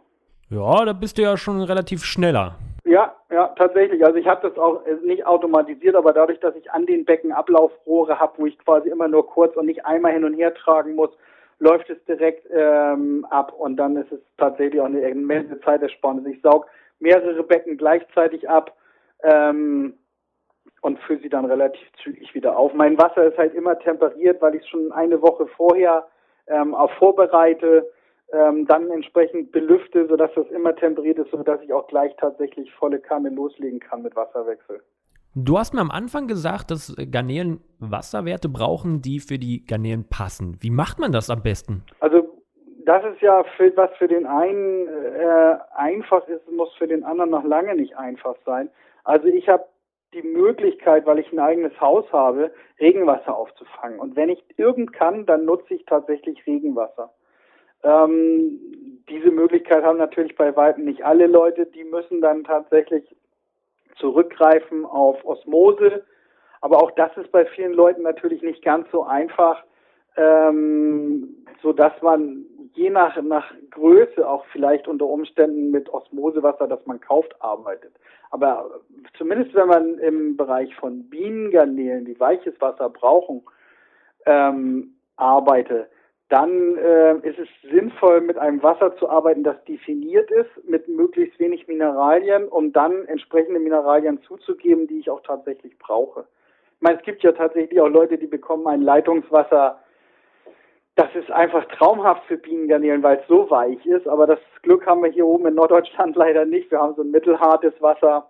Ja, 0.50 0.84
da 0.84 0.92
bist 0.92 1.18
du 1.18 1.22
ja 1.22 1.38
schon 1.38 1.62
relativ 1.62 2.04
schneller. 2.04 2.56
Ja, 2.84 3.16
ja, 3.32 3.48
tatsächlich. 3.58 4.06
Also 4.06 4.18
ich 4.18 4.28
habe 4.28 4.50
das 4.50 4.58
auch 4.58 4.86
äh, 4.86 4.96
nicht 5.06 5.25
automatisiert, 5.25 5.96
aber 5.96 6.12
dadurch, 6.12 6.42
dass 6.42 6.58
ich 6.58 6.70
an 6.74 6.86
den 6.86 7.06
Becken 7.06 7.32
Ablaufrohre 7.32 8.20
habe, 8.20 8.34
wo 8.36 8.48
ich 8.48 8.60
quasi 8.60 8.90
immer 8.90 9.08
nur 9.08 9.28
kurz 9.28 9.56
und 9.56 9.68
nicht 9.68 9.86
einmal 9.86 10.12
hin 10.12 10.25
und 10.25 10.34
her 10.34 10.54
tragen 10.54 10.96
muss, 10.96 11.12
läuft 11.60 11.90
es 11.90 12.04
direkt 12.04 12.46
ähm, 12.52 13.25
ab 13.30 13.54
und 13.58 13.78
dann 13.78 13.96
ist 13.96 14.12
es 14.12 14.20
tatsächlich 14.38 14.82
auch 14.82 14.88
eine 14.88 15.08
immense 15.08 15.58
Zeitersparnis. 15.62 16.25
Ich 16.25 16.42
saug 16.42 16.66
mehrere 17.00 17.44
Becken 17.44 17.78
gleichzeitig 17.78 18.50
ab 18.50 18.75
ähm, 19.24 19.94
und 20.82 21.00
fülle 21.00 21.20
sie 21.22 21.29
dann 21.29 21.46
relativ 21.46 21.82
zügig 22.03 22.34
wieder 22.34 22.58
auf. 22.58 22.74
Mein 22.74 22.98
Wasser 22.98 23.25
ist 23.25 23.38
halt 23.38 23.53
immer 23.53 23.79
temperiert, 23.79 24.41
weil 24.41 24.55
ich 24.55 24.63
es 24.63 24.70
schon 24.70 24.91
eine 24.91 25.22
Woche 25.22 25.48
vorher 25.48 26.05
ähm, 26.48 26.75
auch 26.75 26.91
vorbereite, 27.00 27.89
ähm, 28.34 28.65
dann 28.67 28.89
entsprechend 28.91 29.51
belüfte, 29.51 30.08
sodass 30.08 30.32
das 30.36 30.48
immer 30.48 30.75
temperiert 30.75 31.20
ist, 31.20 31.32
sodass 31.32 31.62
ich 31.62 31.72
auch 31.74 31.88
gleich 31.88 32.13
tatsächlich 32.17 32.74
volle 32.74 33.00
Kanne 33.00 33.29
loslegen 33.29 33.79
kann 33.79 34.01
mit 34.01 34.15
Wasserwechsel. 34.15 34.82
Du 35.36 35.58
hast 35.58 35.74
mir 35.74 35.82
am 35.82 35.89
Anfang 35.89 36.27
gesagt, 36.27 36.70
dass 36.70 36.96
Garnelen 37.12 37.62
Wasserwerte 37.79 38.50
brauchen, 38.50 39.01
die 39.01 39.20
für 39.20 39.39
die 39.39 39.65
Garnelen 39.65 40.08
passen. 40.08 40.58
Wie 40.62 40.70
macht 40.70 41.00
man 41.00 41.12
das 41.12 41.29
am 41.29 41.41
besten? 41.41 41.84
Also 42.00 42.24
das 42.86 43.03
ist 43.05 43.22
ja 43.22 43.43
für, 43.58 43.75
was 43.75 43.89
für 43.98 44.08
den 44.08 44.25
einen 44.25 44.88
äh, 44.88 45.58
einfach 45.75 46.27
ist, 46.27 46.51
muss 46.51 46.72
für 46.77 46.88
den 46.88 47.03
anderen 47.03 47.32
noch 47.32 47.43
lange 47.43 47.75
nicht 47.75 47.98
einfach 47.98 48.36
sein. 48.46 48.70
Also 49.03 49.27
ich 49.27 49.48
habe 49.50 49.63
die 50.13 50.22
Möglichkeit, 50.22 51.05
weil 51.05 51.20
ich 51.20 51.32
ein 51.32 51.39
eigenes 51.39 51.79
Haus 51.79 52.05
habe, 52.12 52.51
Regenwasser 52.79 53.36
aufzufangen. 53.36 54.00
Und 54.00 54.15
wenn 54.15 54.29
ich 54.29 54.43
irgend 54.58 54.93
kann, 54.93 55.25
dann 55.25 55.46
nutze 55.46 55.74
ich 55.74 55.86
tatsächlich 55.86 56.46
Regenwasser. 56.46 57.13
Ähm, 57.84 58.60
diese 59.10 59.32
Möglichkeit 59.32 59.84
haben 59.84 59.98
natürlich 59.98 60.36
bei 60.36 60.55
weitem 60.55 60.86
nicht 60.86 61.03
alle 61.03 61.27
Leute. 61.27 61.65
Die 61.65 61.84
müssen 61.84 62.22
dann 62.22 62.43
tatsächlich 62.43 63.03
zurückgreifen 63.98 64.86
auf 64.86 65.24
Osmose. 65.25 66.05
Aber 66.62 66.82
auch 66.82 66.91
das 66.91 67.15
ist 67.17 67.32
bei 67.32 67.46
vielen 67.46 67.74
Leuten 67.74 68.03
natürlich 68.03 68.41
nicht 68.41 68.63
ganz 68.63 68.89
so 68.91 69.03
einfach, 69.03 69.63
ähm, 70.17 71.46
so 71.62 71.74
dass 71.74 71.93
man 72.01 72.46
je 72.74 72.89
nach, 72.89 73.22
nach 73.22 73.53
Größe 73.72 74.27
auch 74.27 74.46
vielleicht 74.51 74.88
unter 74.88 75.05
Umständen 75.05 75.72
mit 75.72 75.89
Osmosewasser, 75.89 76.67
das 76.67 76.86
man 76.86 77.00
kauft, 77.00 77.36
arbeitet. 77.39 77.93
Aber 78.32 78.82
zumindest 79.17 79.53
wenn 79.53 79.67
man 79.67 80.00
im 80.00 80.36
Bereich 80.36 80.75
von 80.75 81.08
Bienengarnelen, 81.10 82.05
die 82.05 82.20
weiches 82.20 82.60
Wasser 82.60 82.89
brauchen, 82.89 83.43
ähm, 84.25 84.96
arbeite, 85.17 85.88
dann 86.29 86.77
äh, 86.77 87.15
ist 87.17 87.38
es 87.38 87.48
sinnvoll, 87.70 88.22
mit 88.22 88.39
einem 88.39 88.63
Wasser 88.63 88.96
zu 88.98 89.08
arbeiten, 89.08 89.43
das 89.43 89.63
definiert 89.65 90.32
ist, 90.32 90.67
mit 90.67 90.88
möglichst 90.88 91.39
wenig 91.39 91.67
Mineralien, 91.67 92.48
um 92.48 92.74
dann 92.74 93.05
entsprechende 93.05 93.60
Mineralien 93.60 94.20
zuzugeben, 94.24 94.88
die 94.88 95.00
ich 95.00 95.12
auch 95.12 95.22
tatsächlich 95.22 95.77
brauche. 95.77 96.25
Ich 96.77 96.82
meine, 96.82 96.98
es 96.98 97.03
gibt 97.03 97.22
ja 97.22 97.34
tatsächlich 97.34 97.79
auch 97.79 97.88
Leute, 97.88 98.17
die 98.17 98.25
bekommen 98.25 98.65
ein 98.65 98.82
Leitungswasser, 98.82 99.79
das 100.95 101.13
ist 101.15 101.31
einfach 101.31 101.65
traumhaft 101.77 102.23
für 102.25 102.38
Bienengarnelen, 102.38 103.01
weil 103.01 103.17
es 103.17 103.27
so 103.27 103.50
weich 103.50 103.83
ist, 103.85 104.07
aber 104.07 104.27
das 104.27 104.39
Glück 104.62 104.85
haben 104.85 105.01
wir 105.01 105.09
hier 105.09 105.25
oben 105.25 105.47
in 105.47 105.55
Norddeutschland 105.55 106.15
leider 106.15 106.45
nicht. 106.45 106.69
Wir 106.71 106.79
haben 106.79 106.95
so 106.95 107.01
ein 107.01 107.12
mittelhartes 107.12 107.73
Wasser, 107.81 108.29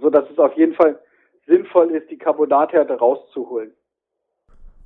so 0.00 0.10
dass 0.10 0.28
es 0.30 0.38
auf 0.38 0.56
jeden 0.56 0.74
Fall 0.74 0.98
sinnvoll 1.46 1.90
ist, 1.92 2.10
die 2.10 2.18
Carbonathärte 2.18 2.94
rauszuholen. 2.94 3.72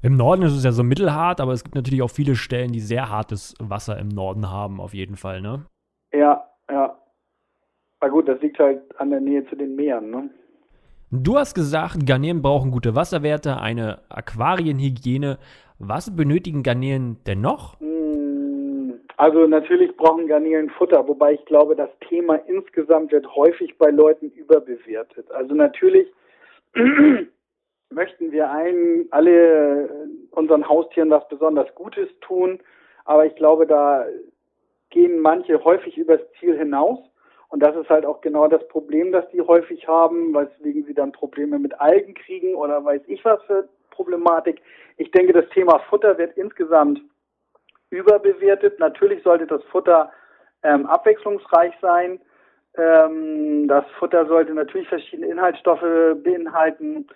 Im 0.02 0.16
Norden 0.16 0.42
ist 0.42 0.56
es 0.56 0.64
ja 0.64 0.72
so 0.72 0.82
mittelhart, 0.82 1.40
aber 1.40 1.52
es 1.52 1.62
gibt 1.62 1.74
natürlich 1.74 2.02
auch 2.02 2.10
viele 2.10 2.34
Stellen, 2.34 2.72
die 2.72 2.80
sehr 2.80 3.10
hartes 3.10 3.54
Wasser 3.60 3.98
im 3.98 4.08
Norden 4.08 4.50
haben, 4.50 4.80
auf 4.80 4.94
jeden 4.94 5.16
Fall, 5.16 5.42
ne? 5.42 5.66
Ja, 6.12 6.46
ja. 6.70 6.96
Na 8.00 8.08
gut, 8.08 8.26
das 8.26 8.40
liegt 8.40 8.58
halt 8.58 8.98
an 8.98 9.10
der 9.10 9.20
Nähe 9.20 9.46
zu 9.46 9.56
den 9.56 9.76
Meeren, 9.76 10.10
ne? 10.10 10.30
Du 11.12 11.36
hast 11.36 11.54
gesagt, 11.54 12.06
Garnelen 12.06 12.40
brauchen 12.40 12.70
gute 12.70 12.94
Wasserwerte, 12.94 13.60
eine 13.60 13.98
Aquarienhygiene. 14.10 15.38
Was 15.80 16.14
benötigen 16.14 16.62
Garnelen 16.62 17.16
denn 17.26 17.40
noch? 17.40 17.80
Hm, 17.80 19.00
also 19.16 19.44
natürlich 19.48 19.96
brauchen 19.96 20.28
Garnelen 20.28 20.70
Futter, 20.70 21.08
wobei 21.08 21.32
ich 21.32 21.44
glaube, 21.46 21.74
das 21.74 21.90
Thema 22.08 22.36
insgesamt 22.46 23.10
wird 23.10 23.26
häufig 23.34 23.76
bei 23.76 23.90
Leuten 23.90 24.30
überbewertet. 24.30 25.28
Also 25.32 25.52
natürlich 25.52 26.06
möchten 27.90 28.30
wir 28.30 28.48
allen, 28.48 29.08
alle 29.10 29.90
unseren 30.30 30.68
Haustieren 30.68 31.10
was 31.10 31.26
besonders 31.28 31.74
Gutes 31.74 32.08
tun, 32.20 32.60
aber 33.04 33.26
ich 33.26 33.34
glaube, 33.34 33.66
da 33.66 34.06
gehen 34.90 35.18
manche 35.18 35.64
häufig 35.64 35.98
übers 35.98 36.20
Ziel 36.38 36.56
hinaus. 36.56 37.00
Und 37.50 37.60
das 37.60 37.76
ist 37.76 37.90
halt 37.90 38.06
auch 38.06 38.20
genau 38.20 38.46
das 38.46 38.66
Problem, 38.68 39.10
das 39.12 39.28
die 39.30 39.42
häufig 39.42 39.86
haben, 39.88 40.32
weswegen 40.32 40.84
sie 40.84 40.94
dann 40.94 41.12
Probleme 41.12 41.58
mit 41.58 41.78
Algen 41.80 42.14
kriegen 42.14 42.54
oder 42.54 42.84
weiß 42.84 43.02
ich 43.08 43.24
was 43.24 43.42
für 43.42 43.68
Problematik. 43.90 44.62
Ich 44.96 45.10
denke, 45.10 45.32
das 45.32 45.48
Thema 45.50 45.80
Futter 45.90 46.16
wird 46.16 46.36
insgesamt 46.36 47.00
überbewertet. 47.90 48.78
Natürlich 48.78 49.22
sollte 49.24 49.46
das 49.46 49.62
Futter 49.64 50.12
ähm, 50.62 50.86
abwechslungsreich 50.86 51.74
sein. 51.82 52.20
Ähm, 52.76 53.66
das 53.66 53.84
Futter 53.98 54.26
sollte 54.26 54.54
natürlich 54.54 54.88
verschiedene 54.88 55.28
Inhaltsstoffe 55.28 56.14
beinhalten. 56.22 57.08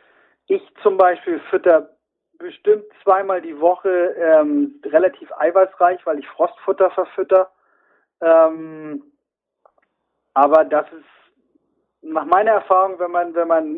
Ich 0.49 0.63
zum 0.83 0.97
Beispiel 0.97 1.39
fütter 1.49 1.91
bestimmt 2.39 2.85
zweimal 3.05 3.41
die 3.41 3.61
Woche 3.61 4.17
ähm, 4.19 4.81
relativ 4.85 5.31
eiweißreich, 5.39 6.05
weil 6.05 6.19
ich 6.19 6.27
Frostfutter 6.29 6.91
verfütter. 6.91 7.51
Ähm, 8.21 9.03
aber 10.35 10.65
das 10.65 10.87
ist 10.93 11.05
nach 12.03 12.27
meiner 12.27 12.53
Erfahrung, 12.53 12.99
wenn 12.99 13.11
man 13.11 13.35
wenn 13.35 13.49
man 13.49 13.77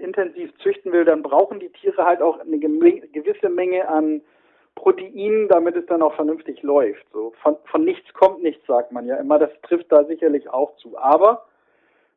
intensiv 0.00 0.52
züchten 0.58 0.92
will, 0.92 1.04
dann 1.04 1.22
brauchen 1.22 1.60
die 1.60 1.70
Tiere 1.70 2.04
halt 2.04 2.20
auch 2.20 2.40
eine 2.40 2.58
gewisse 2.58 3.48
Menge 3.48 3.88
an 3.88 4.22
Proteinen, 4.74 5.48
damit 5.48 5.76
es 5.76 5.86
dann 5.86 6.02
auch 6.02 6.14
vernünftig 6.14 6.62
läuft. 6.62 7.04
So 7.12 7.32
von, 7.42 7.56
von 7.66 7.84
nichts 7.84 8.12
kommt 8.14 8.42
nichts, 8.42 8.66
sagt 8.66 8.92
man 8.92 9.06
ja 9.06 9.16
immer. 9.16 9.38
Das 9.38 9.50
trifft 9.62 9.90
da 9.90 10.04
sicherlich 10.04 10.48
auch 10.48 10.74
zu. 10.76 10.96
Aber 10.98 11.46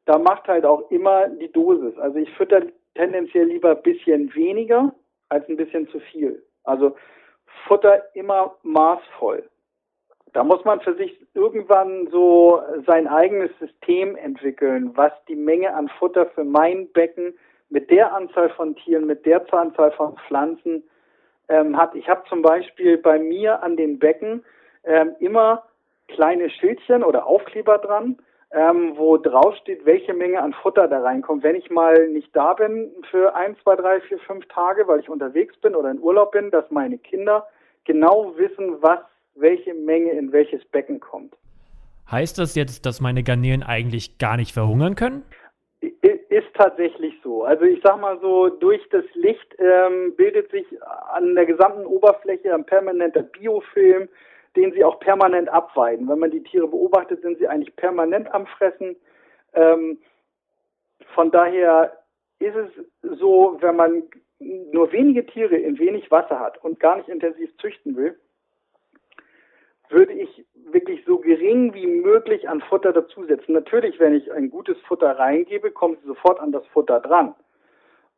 da 0.06 0.18
macht 0.18 0.48
halt 0.48 0.66
auch 0.66 0.90
immer 0.92 1.28
die 1.28 1.52
Dosis. 1.52 1.98
Also 1.98 2.18
ich 2.18 2.30
fütter 2.32 2.62
tendenziell 2.96 3.48
lieber 3.48 3.72
ein 3.72 3.82
bisschen 3.82 4.34
weniger 4.36 4.94
als 5.30 5.48
ein 5.50 5.58
bisschen 5.58 5.88
zu 5.90 6.00
viel. 6.00 6.44
Also 6.64 6.96
Futter 7.68 8.04
immer 8.16 8.56
maßvoll. 8.64 9.50
Da 10.34 10.44
muss 10.44 10.64
man 10.64 10.80
für 10.80 10.96
sich 10.96 11.20
irgendwann 11.34 12.08
so 12.12 12.62
sein 12.88 13.08
eigenes 13.08 13.52
System 13.60 14.16
entwickeln, 14.16 14.92
was 14.96 15.12
die 15.28 15.36
Menge 15.36 15.74
an 15.74 15.90
Futter 16.00 16.28
für 16.28 16.44
mein 16.44 16.88
Becken 16.92 17.34
mit 17.70 17.90
der 17.90 18.14
Anzahl 18.14 18.50
von 18.50 18.76
Tieren, 18.76 19.08
mit 19.08 19.26
der 19.26 19.42
Anzahl 19.54 19.92
von 19.92 20.16
Pflanzen 20.28 20.84
ähm, 21.50 21.78
hat. 21.78 21.96
Ich 21.96 22.08
habe 22.08 22.24
zum 22.30 22.42
Beispiel 22.42 22.98
bei 22.98 23.20
mir 23.20 23.62
an 23.64 23.76
den 23.76 24.00
Becken 24.00 24.44
ähm, 24.84 25.16
immer 25.20 25.64
kleine 26.08 26.50
Schildchen 26.50 27.04
oder 27.04 27.26
Aufkleber 27.26 27.78
dran, 27.78 28.18
ähm, 28.52 28.94
wo 28.96 29.18
drauf 29.18 29.56
steht, 29.62 29.86
welche 29.86 30.14
Menge 30.14 30.42
an 30.42 30.54
Futter 30.54 30.88
da 30.88 31.02
reinkommt. 31.02 31.44
Wenn 31.44 31.56
ich 31.56 31.70
mal 31.70 32.08
nicht 32.10 32.36
da 32.36 32.54
bin 32.54 32.92
für 33.10 33.36
ein, 33.36 33.56
zwei, 33.64 33.76
drei, 33.76 34.02
vier, 34.02 34.20
fünf 34.20 34.46
Tage, 34.48 34.88
weil 34.88 35.00
ich 35.00 35.10
unterwegs 35.10 35.58
bin 35.58 35.76
oder 35.76 35.92
in 35.92 36.00
Urlaub 36.00 36.32
bin, 36.32 36.52
dass 36.52 36.70
meine 36.72 36.98
Kinder 36.98 37.48
genau 37.86 38.34
wissen, 38.38 38.82
was, 38.82 39.00
welche 39.36 39.74
Menge 39.74 40.12
in 40.12 40.32
welches 40.32 40.64
Becken 40.66 41.00
kommt. 41.00 41.36
Heißt 42.10 42.38
das 42.38 42.56
jetzt, 42.56 42.86
dass 42.86 43.00
meine 43.00 43.24
Garnelen 43.24 43.64
eigentlich 43.64 44.18
gar 44.18 44.38
nicht 44.38 44.52
verhungern 44.52 44.96
können? 44.96 45.24
Ist 45.82 46.54
tatsächlich 46.54 47.14
so. 47.24 47.44
Also 47.44 47.66
ich 47.66 47.82
sag 47.84 48.00
mal 48.00 48.20
so, 48.22 48.50
durch 48.50 48.82
das 48.90 49.06
Licht 49.16 49.56
ähm, 49.60 50.14
bildet 50.16 50.50
sich 50.52 50.66
an 51.14 51.36
der 51.36 51.46
gesamten 51.46 51.86
Oberfläche 51.86 52.54
ein 52.54 52.66
permanenter 52.66 53.24
Biofilm, 53.24 54.08
den 54.56 54.72
sie 54.74 54.84
auch 54.84 55.00
permanent 55.00 55.50
abweiden. 55.50 56.08
Wenn 56.08 56.20
man 56.20 56.32
die 56.32 56.44
Tiere 56.44 56.68
beobachtet, 56.68 57.22
sind 57.22 57.38
sie 57.38 57.48
eigentlich 57.48 57.76
permanent 57.76 58.34
am 58.34 58.46
Fressen. 58.46 58.96
Ähm, 59.54 59.98
von 61.16 61.32
daher 61.32 61.98
ist 62.40 62.56
es 62.56 62.70
so, 63.20 63.58
wenn 63.60 63.76
man 63.76 64.04
nur 64.40 64.92
wenige 64.92 65.26
Tiere 65.26 65.56
in 65.56 65.78
wenig 65.80 66.10
Wasser 66.12 66.40
hat 66.40 66.64
und 66.64 66.80
gar 66.80 66.98
nicht 66.98 67.10
intensiv 67.10 67.56
züchten 67.58 67.96
will, 67.96 68.18
würde 69.92 70.14
ich 70.14 70.46
wirklich 70.72 71.04
so 71.06 71.20
gering 71.20 71.74
wie 71.74 71.88
möglich 71.88 72.48
an 72.48 72.62
Futter 72.62 72.94
dazusetzen. 72.94 73.54
Natürlich, 73.54 74.00
wenn 74.00 74.14
ich 74.14 74.32
ein 74.32 74.50
gutes 74.50 74.78
Futter 74.88 75.18
reingebe, 75.18 75.72
kommt 75.72 76.00
sie 76.02 76.08
sofort 76.08 76.40
an 76.40 76.52
das 76.52 76.66
Futter 76.68 77.00
dran. 77.00 77.36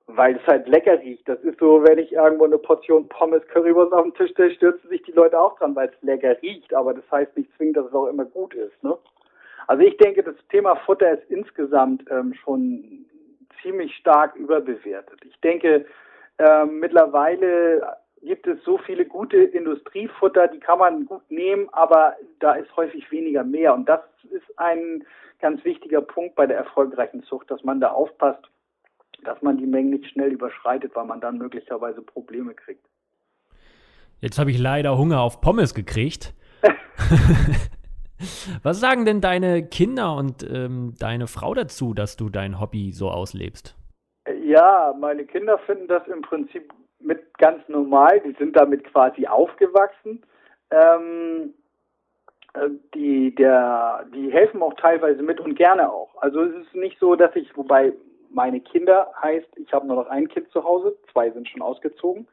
Weil 0.06 0.36
es 0.36 0.46
halt 0.46 0.68
lecker 0.68 1.00
riecht. 1.00 1.28
Das 1.30 1.40
ist 1.42 1.60
so, 1.60 1.84
wenn 1.84 1.98
ich 1.98 2.12
irgendwo 2.12 2.44
eine 2.44 2.58
Portion 2.58 3.08
Pommes 3.08 3.48
Currywurst 3.48 3.94
auf 3.94 4.04
den 4.04 4.14
Tisch 4.14 4.32
stelle, 4.32 4.52
stürzen 4.52 4.90
sich 4.90 5.02
die 5.04 5.14
Leute 5.14 5.40
auch 5.40 5.58
dran, 5.58 5.76
weil 5.76 5.90
es 5.90 6.02
lecker 6.02 6.42
riecht. 6.42 6.74
Aber 6.74 6.94
das 6.94 7.10
heißt 7.10 7.38
nicht 7.38 7.56
zwingend, 7.56 7.78
dass 7.78 7.86
es 7.88 7.94
auch 7.94 8.08
immer 8.08 8.26
gut 8.26 8.54
ist. 8.54 8.84
Ne? 8.84 8.98
Also 9.68 9.84
ich 9.84 9.96
denke, 9.98 10.24
das 10.24 10.36
Thema 10.50 10.76
Futter 10.76 11.12
ist 11.12 11.30
insgesamt 11.30 12.04
ähm, 12.12 12.34
schon 12.34 13.06
ziemlich 13.62 13.96
stark 13.96 14.36
überbewertet. 14.36 15.22
Ich 15.26 15.40
denke, 15.40 15.86
ähm, 16.38 16.80
mittlerweile 16.80 17.98
gibt 18.24 18.48
es 18.48 18.64
so 18.64 18.78
viele 18.78 19.06
gute 19.06 19.38
Industriefutter, 19.38 20.48
die 20.48 20.60
kann 20.60 20.80
man 20.80 21.06
gut 21.06 21.30
nehmen, 21.30 21.68
aber 21.72 22.16
da 22.40 22.54
ist 22.54 22.76
häufig 22.76 23.12
weniger 23.12 23.44
mehr. 23.44 23.74
Und 23.74 23.88
das 23.88 24.02
ist 24.32 24.58
ein 24.58 25.04
ganz 25.40 25.64
wichtiger 25.66 26.02
Punkt 26.02 26.36
bei 26.36 26.48
der 26.48 26.58
erfolgreichen 26.58 27.24
Zucht, 27.24 27.52
dass 27.52 27.64
man 27.64 27.82
da 27.82 27.92
aufpasst, 27.92 28.50
dass 29.24 29.42
man 29.42 29.58
die 29.58 29.66
Mengen 29.66 29.92
nicht 29.92 30.12
schnell 30.12 30.32
überschreitet, 30.32 30.96
weil 30.96 31.06
man 31.06 31.22
dann 31.22 31.38
möglicherweise 31.38 32.02
Probleme 32.02 32.54
kriegt. 32.54 32.86
Jetzt 34.22 34.40
habe 34.40 34.52
ich 34.52 34.60
leider 34.60 34.98
Hunger 34.98 35.22
auf 35.22 35.42
Pommes 35.42 35.74
gekriegt. 35.74 36.34
Was 38.64 38.80
sagen 38.80 39.04
denn 39.04 39.20
deine 39.20 39.68
Kinder 39.68 40.16
und 40.16 40.50
ähm, 40.50 40.94
deine 40.98 41.28
Frau 41.28 41.54
dazu, 41.54 41.94
dass 41.94 42.16
du 42.16 42.30
dein 42.30 42.62
Hobby 42.62 42.94
so 42.94 43.10
auslebst? 43.10 43.76
Ja, 44.46 44.96
meine 44.98 45.26
Kinder 45.26 45.58
finden 45.60 45.90
das 45.90 46.08
im 46.08 46.22
Prinzip 46.22 46.72
ganz 47.44 47.68
normal. 47.68 48.22
Die 48.22 48.32
sind 48.40 48.56
damit 48.56 48.86
quasi 48.86 49.28
aufgewachsen. 49.28 50.24
Ähm, 50.72 51.54
äh, 52.54 52.70
die, 52.96 53.36
der, 53.36 54.06
die 54.16 54.32
helfen 54.32 54.62
auch 54.62 54.76
teilweise 54.76 55.22
mit 55.22 55.42
und 55.42 55.56
gerne 55.56 55.92
auch. 55.92 56.16
Also 56.22 56.42
es 56.42 56.56
ist 56.56 56.74
nicht 56.74 56.98
so, 57.00 57.16
dass 57.16 57.36
ich, 57.36 57.56
wobei 57.58 57.92
meine 58.30 58.62
Kinder 58.62 59.12
heißt, 59.22 59.50
ich 59.58 59.74
habe 59.74 59.86
nur 59.88 59.98
noch 59.98 60.08
ein 60.08 60.30
Kind 60.30 60.50
zu 60.52 60.64
Hause, 60.64 60.96
zwei 61.12 61.32
sind 61.32 61.50
schon 61.50 61.62
ausgezogen. 61.62 62.28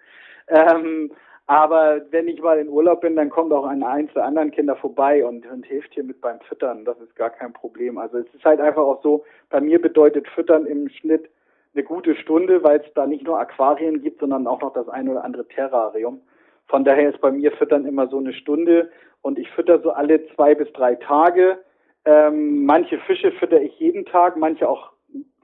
Ähm, 0.47 1.11
aber 1.47 2.03
wenn 2.13 2.29
ich 2.29 2.41
mal 2.41 2.61
in 2.61 2.69
Urlaub 2.69 3.01
bin, 3.01 3.17
dann 3.17 3.31
kommt 3.31 3.53
auch 3.53 3.65
ein 3.67 3.83
eins 3.83 4.13
der 4.15 4.25
anderen 4.25 4.53
Kinder 4.53 4.77
vorbei 4.77 5.25
und, 5.27 5.45
und 5.51 5.67
hilft 5.67 5.93
hier 5.93 6.05
mit 6.05 6.21
beim 6.21 6.39
Füttern. 6.43 6.85
Das 6.85 7.01
ist 7.01 7.17
gar 7.17 7.31
kein 7.31 7.53
Problem. 7.53 7.99
Also 7.99 8.19
es 8.19 8.33
ist 8.33 8.45
halt 8.45 8.61
einfach 8.61 8.83
auch 8.83 9.03
so, 9.03 9.25
bei 9.51 9.61
mir 9.61 9.83
bedeutet 9.83 10.29
Füttern 10.29 10.67
im 10.67 10.89
Schnitt 10.89 11.29
eine 11.75 11.85
gute 11.85 12.17
Stunde, 12.17 12.63
weil 12.63 12.81
es 12.81 12.93
da 12.95 13.07
nicht 13.07 13.25
nur 13.25 13.39
Aquarien 13.39 14.03
gibt, 14.03 14.21
sondern 14.21 14.47
auch 14.47 14.61
noch 14.61 14.73
das 14.73 14.89
ein 14.89 15.09
oder 15.09 15.25
andere 15.25 15.47
Terrarium. 15.47 16.21
Von 16.67 16.85
daher 16.85 17.11
ist 17.11 17.21
bei 17.21 17.31
mir 17.31 17.53
Füttern 17.53 17.85
immer 17.85 18.09
so 18.09 18.19
eine 18.19 18.33
Stunde 18.33 18.91
und 19.23 19.39
ich 19.39 19.51
fütter 19.51 19.81
so 19.81 19.91
alle 19.91 20.27
zwei 20.35 20.55
bis 20.55 20.73
drei 20.73 20.95
Tage. 20.95 21.59
Ähm, 22.05 22.65
manche 22.65 22.99
Fische 23.01 23.33
fütter 23.33 23.61
ich 23.61 23.79
jeden 23.79 24.07
Tag, 24.07 24.37
manche 24.37 24.69
auch 24.69 24.93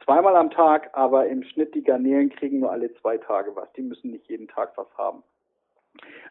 zweimal 0.05 0.37
am 0.37 0.51
Tag, 0.51 0.91
aber 0.93 1.27
im 1.27 1.43
Schnitt 1.43 1.75
die 1.75 1.83
Garnelen 1.83 2.31
kriegen 2.31 2.61
nur 2.61 2.71
alle 2.71 2.95
zwei 2.95 3.19
Tage 3.19 3.55
was. 3.55 3.71
Die 3.73 3.83
müssen 3.83 4.11
nicht 4.11 4.29
jeden 4.29 4.49
Tag 4.49 4.73
was 4.77 4.87
haben. 4.97 5.23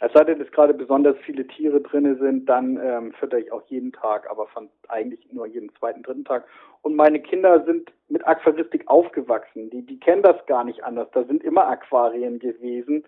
Es 0.01 0.12
sei 0.13 0.24
denn, 0.24 0.39
dass 0.39 0.51
gerade 0.51 0.74
besonders 0.74 1.15
viele 1.25 1.47
Tiere 1.47 1.82
drinne 1.82 2.15
sind, 2.17 2.47
dann 2.47 2.78
ähm, 2.84 3.13
fütter 3.13 3.38
ich 3.38 3.51
auch 3.51 3.63
jeden 3.67 3.91
Tag, 3.91 4.30
aber 4.30 4.47
von 4.47 4.69
eigentlich 4.89 5.25
nur 5.32 5.47
jeden 5.47 5.73
zweiten, 5.75 6.04
dritten 6.04 6.25
Tag. 6.25 6.45
Und 6.82 6.95
meine 6.95 7.19
Kinder 7.19 7.63
sind 7.65 7.91
mit 8.10 8.28
Aquaristik 8.28 8.88
aufgewachsen. 8.88 9.69
Die, 9.69 9.86
die 9.86 9.99
kennen 9.99 10.21
das 10.21 10.45
gar 10.45 10.63
nicht 10.63 10.84
anders. 10.84 11.08
Da 11.13 11.23
sind 11.23 11.43
immer 11.43 11.67
Aquarien 11.67 12.39
gewesen. 12.39 13.04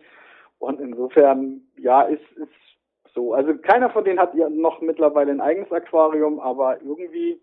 Und 0.59 0.79
insofern, 0.79 1.61
ja, 1.77 2.01
ist, 2.03 2.23
ist 2.35 2.49
so. 3.13 3.33
Also 3.33 3.55
keiner 3.57 3.89
von 3.89 4.03
denen 4.03 4.19
hat 4.19 4.33
ja 4.35 4.49
noch 4.49 4.81
mittlerweile 4.81 5.31
ein 5.31 5.41
eigenes 5.41 5.71
Aquarium, 5.71 6.39
aber 6.39 6.81
irgendwie, 6.81 7.39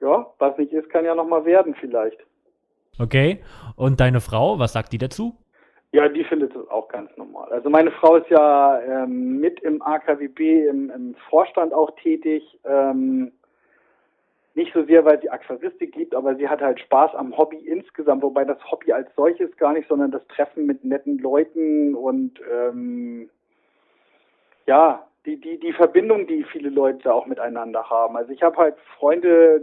ja, 0.00 0.26
was 0.38 0.56
nicht 0.56 0.72
ist, 0.72 0.88
kann 0.90 1.04
ja 1.04 1.14
noch 1.14 1.26
mal 1.26 1.44
werden 1.44 1.74
vielleicht. 1.78 2.18
Okay. 2.98 3.42
Und 3.76 4.00
deine 4.00 4.20
Frau, 4.20 4.58
was 4.58 4.72
sagt 4.72 4.92
die 4.92 4.98
dazu? 4.98 5.36
Ja, 5.92 6.08
die 6.08 6.22
findet 6.24 6.54
es 6.54 6.68
auch 6.68 6.88
ganz 6.88 7.10
normal. 7.16 7.50
Also 7.50 7.68
meine 7.68 7.90
Frau 7.90 8.16
ist 8.16 8.30
ja 8.30 8.80
ähm, 8.80 9.40
mit 9.40 9.58
im 9.60 9.82
AKWB 9.82 10.68
im, 10.68 10.90
im 10.90 11.14
Vorstand 11.28 11.74
auch 11.74 11.90
tätig. 11.96 12.58
Ähm, 12.64 13.32
nicht 14.54 14.72
so 14.72 14.84
sehr, 14.84 15.04
weil 15.04 15.20
sie 15.20 15.30
Aquaristik 15.30 15.94
liebt, 15.96 16.14
aber 16.14 16.34
sie 16.36 16.48
hat 16.48 16.60
halt 16.60 16.80
Spaß 16.80 17.14
am 17.14 17.36
Hobby 17.36 17.56
insgesamt, 17.56 18.22
wobei 18.22 18.44
das 18.44 18.58
Hobby 18.70 18.92
als 18.92 19.08
solches 19.16 19.56
gar 19.56 19.72
nicht, 19.72 19.88
sondern 19.88 20.10
das 20.10 20.26
Treffen 20.28 20.66
mit 20.66 20.84
netten 20.84 21.18
Leuten 21.18 21.94
und 21.94 22.40
ähm, 22.52 23.30
ja, 24.66 25.06
die, 25.26 25.40
die, 25.40 25.58
die 25.58 25.72
Verbindung, 25.72 26.26
die 26.26 26.44
viele 26.44 26.70
Leute 26.70 27.12
auch 27.12 27.26
miteinander 27.26 27.88
haben. 27.90 28.16
Also 28.16 28.32
ich 28.32 28.42
habe 28.42 28.56
halt 28.56 28.76
Freunde 28.98 29.60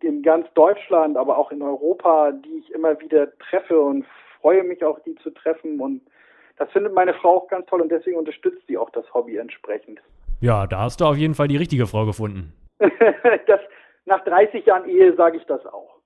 in 0.00 0.22
ganz 0.22 0.52
Deutschland, 0.54 1.16
aber 1.16 1.38
auch 1.38 1.52
in 1.52 1.62
Europa, 1.62 2.32
die 2.32 2.58
ich 2.58 2.72
immer 2.72 2.98
wieder 3.00 3.36
treffe 3.38 3.80
und 3.80 4.04
freue 4.42 4.64
mich 4.64 4.84
auch, 4.84 4.98
die 5.00 5.14
zu 5.16 5.30
treffen 5.30 5.80
und 5.80 6.02
das 6.58 6.70
findet 6.70 6.94
meine 6.94 7.14
Frau 7.14 7.38
auch 7.38 7.48
ganz 7.48 7.66
toll 7.66 7.80
und 7.80 7.90
deswegen 7.90 8.18
unterstützt 8.18 8.62
sie 8.68 8.76
auch 8.76 8.90
das 8.90 9.06
Hobby 9.14 9.36
entsprechend. 9.36 10.00
Ja, 10.40 10.66
da 10.66 10.80
hast 10.80 11.00
du 11.00 11.06
auf 11.06 11.16
jeden 11.16 11.34
Fall 11.34 11.48
die 11.48 11.56
richtige 11.56 11.86
Frau 11.86 12.04
gefunden. 12.04 12.52
das, 12.78 13.60
nach 14.04 14.22
30 14.24 14.66
Jahren 14.66 14.88
Ehe 14.88 15.14
sage 15.16 15.38
ich 15.38 15.44
das 15.44 15.64
auch. 15.66 15.98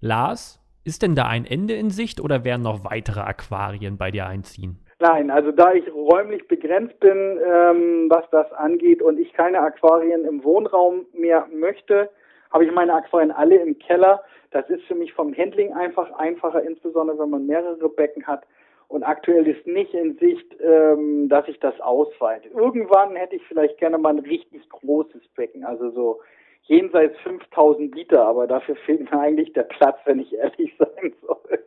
Lars, 0.00 0.60
ist 0.84 1.02
denn 1.02 1.14
da 1.14 1.26
ein 1.26 1.46
Ende 1.46 1.74
in 1.74 1.90
Sicht 1.90 2.20
oder 2.20 2.44
werden 2.44 2.62
noch 2.62 2.84
weitere 2.84 3.20
Aquarien 3.20 3.96
bei 3.96 4.10
dir 4.10 4.26
einziehen? 4.26 4.84
Nein, 5.00 5.30
also 5.30 5.50
da 5.50 5.72
ich 5.72 5.84
räumlich 5.92 6.46
begrenzt 6.46 6.98
bin, 7.00 7.40
ähm, 7.44 8.06
was 8.10 8.24
das 8.30 8.52
angeht 8.52 9.02
und 9.02 9.18
ich 9.18 9.32
keine 9.32 9.60
Aquarien 9.60 10.24
im 10.24 10.44
Wohnraum 10.44 11.06
mehr 11.12 11.46
möchte, 11.52 12.10
habe 12.52 12.64
ich 12.64 12.72
meine 12.72 12.94
Aquarien 12.94 13.30
alle 13.30 13.56
im 13.56 13.78
Keller. 13.78 14.22
Das 14.54 14.70
ist 14.70 14.84
für 14.84 14.94
mich 14.94 15.12
vom 15.12 15.36
Handling 15.36 15.72
einfach 15.72 16.12
einfacher, 16.12 16.62
insbesondere 16.62 17.18
wenn 17.18 17.30
man 17.30 17.44
mehrere 17.44 17.88
Becken 17.88 18.24
hat. 18.24 18.46
Und 18.86 19.02
aktuell 19.02 19.48
ist 19.48 19.66
nicht 19.66 19.92
in 19.94 20.16
Sicht, 20.18 20.46
ähm, 20.60 21.28
dass 21.28 21.48
ich 21.48 21.58
das 21.58 21.80
ausweite. 21.80 22.50
Irgendwann 22.50 23.16
hätte 23.16 23.34
ich 23.34 23.42
vielleicht 23.48 23.78
gerne 23.78 23.98
mal 23.98 24.10
ein 24.10 24.20
richtig 24.20 24.68
großes 24.68 25.22
Becken, 25.34 25.64
also 25.64 25.90
so 25.90 26.20
jenseits 26.62 27.18
5000 27.24 27.92
Liter, 27.96 28.24
aber 28.24 28.46
dafür 28.46 28.76
fehlt 28.76 29.10
mir 29.10 29.18
eigentlich 29.18 29.52
der 29.54 29.64
Platz, 29.64 29.98
wenn 30.04 30.20
ich 30.20 30.32
ehrlich 30.32 30.72
sein 30.78 31.12
soll. 31.26 31.64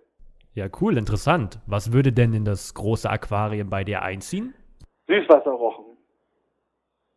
Ja, 0.53 0.67
cool, 0.79 0.97
interessant. 0.97 1.59
Was 1.67 1.91
würde 1.91 2.13
denn 2.13 2.31
in 2.31 2.45
das 2.45 2.73
große 2.73 3.09
Aquarium 3.09 3.69
bei 3.69 3.83
dir 3.83 4.01
einziehen? 4.01 4.53
Süßwasserrochen. 5.07 5.86